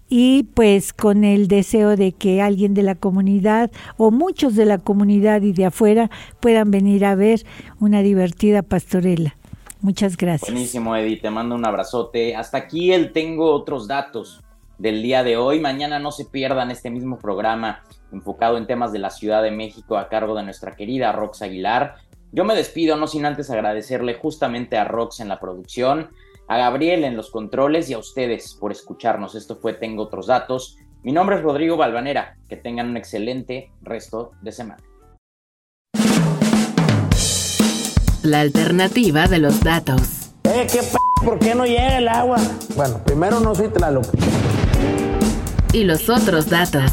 y 0.09 0.43
pues 0.53 0.93
con 0.93 1.23
el 1.23 1.47
deseo 1.47 1.95
de 1.95 2.11
que 2.11 2.41
alguien 2.41 2.73
de 2.73 2.83
la 2.83 2.95
comunidad 2.95 3.71
o 3.97 4.11
muchos 4.11 4.55
de 4.55 4.65
la 4.65 4.77
comunidad 4.77 5.41
y 5.41 5.53
de 5.53 5.65
afuera 5.65 6.09
puedan 6.39 6.71
venir 6.71 7.05
a 7.05 7.15
ver 7.15 7.45
una 7.79 8.01
divertida 8.01 8.61
pastorela. 8.61 9.35
Muchas 9.81 10.17
gracias. 10.17 10.51
Buenísimo, 10.51 10.95
Eddie. 10.95 11.17
Te 11.17 11.29
mando 11.29 11.55
un 11.55 11.65
abrazote. 11.65 12.35
Hasta 12.35 12.57
aquí 12.57 12.91
el 12.91 13.13
tengo 13.13 13.51
otros 13.51 13.87
datos 13.87 14.43
del 14.77 15.03
día 15.03 15.23
de 15.23 15.37
hoy. 15.37 15.59
Mañana 15.59 15.99
no 15.99 16.11
se 16.11 16.25
pierdan 16.25 16.71
este 16.71 16.89
mismo 16.89 17.17
programa 17.19 17.83
enfocado 18.11 18.57
en 18.57 18.67
temas 18.67 18.91
de 18.91 18.99
la 18.99 19.09
Ciudad 19.09 19.43
de 19.43 19.51
México 19.51 19.97
a 19.97 20.09
cargo 20.09 20.35
de 20.35 20.43
nuestra 20.43 20.75
querida 20.75 21.11
Rox 21.11 21.41
Aguilar. 21.41 21.95
Yo 22.31 22.43
me 22.43 22.55
despido, 22.55 22.97
no 22.97 23.07
sin 23.07 23.25
antes 23.25 23.49
agradecerle 23.49 24.15
justamente 24.15 24.77
a 24.77 24.83
Rox 24.83 25.19
en 25.19 25.29
la 25.29 25.39
producción, 25.39 26.09
a 26.47 26.57
Gabriel 26.57 27.03
en 27.03 27.15
los 27.15 27.29
controles 27.29 27.89
y 27.89 27.93
a 27.93 27.97
ustedes 27.97 28.55
por 28.55 28.71
escucharnos. 28.71 29.35
Esto 29.35 29.57
fue 29.57 29.73
Tengo 29.73 30.03
otros 30.03 30.27
datos. 30.27 30.77
Mi 31.03 31.11
nombre 31.11 31.35
es 31.37 31.41
Rodrigo 31.41 31.77
Balvanera. 31.77 32.37
Que 32.49 32.57
tengan 32.57 32.89
un 32.89 32.97
excelente 32.97 33.71
resto 33.81 34.31
de 34.41 34.51
semana. 34.51 34.83
La 38.23 38.41
alternativa 38.41 39.27
de 39.27 39.39
los 39.39 39.61
datos. 39.61 40.31
Eh, 40.43 40.67
¿qué 40.71 40.79
p 40.79 40.97
¿Por 41.23 41.39
qué 41.39 41.55
no 41.55 41.65
llega 41.65 41.97
el 41.97 42.07
agua? 42.07 42.37
Bueno, 42.75 43.01
primero 43.03 43.39
no 43.39 43.55
soy 43.55 43.69
Tlaloc. 43.69 44.05
Y 45.73 45.83
los 45.83 46.09
otros 46.09 46.49
datos. 46.49 46.91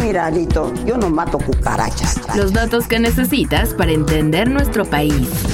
Mira, 0.00 0.26
Alito, 0.26 0.72
yo 0.84 0.98
no 0.98 1.08
mato 1.08 1.38
cucarachas. 1.38 2.36
Los 2.36 2.52
datos 2.52 2.86
que 2.86 2.98
necesitas 2.98 3.72
para 3.72 3.92
entender 3.92 4.50
nuestro 4.50 4.84
país 4.84 5.53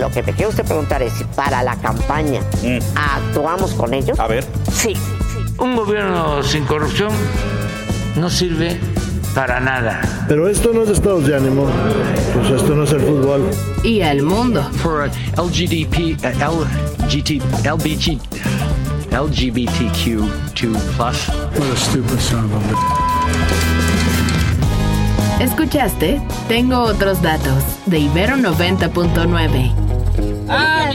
lo 0.00 0.10
que 0.10 0.22
te 0.22 0.32
quiero 0.32 0.50
usted 0.50 0.64
preguntar 0.64 1.02
es 1.02 1.12
si 1.12 1.24
para 1.24 1.62
la 1.62 1.76
campaña 1.76 2.40
mm. 2.62 2.78
actuamos 2.96 3.72
con 3.74 3.94
ellos. 3.94 4.18
A 4.18 4.26
ver. 4.26 4.44
Sí. 4.72 4.94
Un 5.58 5.76
gobierno 5.76 6.42
sin 6.42 6.64
corrupción 6.64 7.12
no 8.16 8.28
sirve 8.28 8.78
para 9.34 9.60
nada. 9.60 10.00
Pero 10.28 10.48
esto 10.48 10.72
no 10.72 10.82
es 10.82 10.90
estados 10.90 11.26
de 11.26 11.36
ánimo. 11.36 11.66
Pues 12.34 12.50
esto 12.50 12.74
no 12.74 12.84
es 12.84 12.92
el 12.92 13.00
fútbol. 13.00 13.50
Y 13.82 14.00
el 14.00 14.22
mundo. 14.22 14.62
For 14.82 15.10
LGDP, 15.36 16.16
uh, 16.24 16.64
LGT, 17.04 17.42
LBG, 17.64 18.18
LGBTQ2+. 19.10 20.28
What 20.98 21.68
a 21.72 21.76
stupid 21.76 22.20
son 22.20 22.44
of 22.44 22.54
a 22.54 22.60
Escuchaste 25.40 26.20
Tengo 26.48 26.78
otros 26.78 27.20
datos 27.20 27.64
de 27.86 27.98
Ibero 27.98 28.36
90.9. 28.36 29.83
¡Ah, 30.48 30.90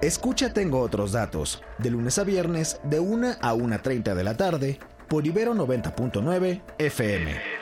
Escucha 0.00 0.52
Tengo 0.52 0.80
otros 0.80 1.12
datos 1.12 1.62
de 1.78 1.90
lunes 1.90 2.18
a 2.18 2.24
viernes 2.24 2.80
de 2.84 3.00
1 3.00 3.32
a 3.40 3.54
1.30 3.54 4.14
de 4.14 4.24
la 4.24 4.36
tarde 4.36 4.78
por 5.08 5.26
Ibero 5.26 5.54
90.9 5.54 6.62
FM. 6.78 7.59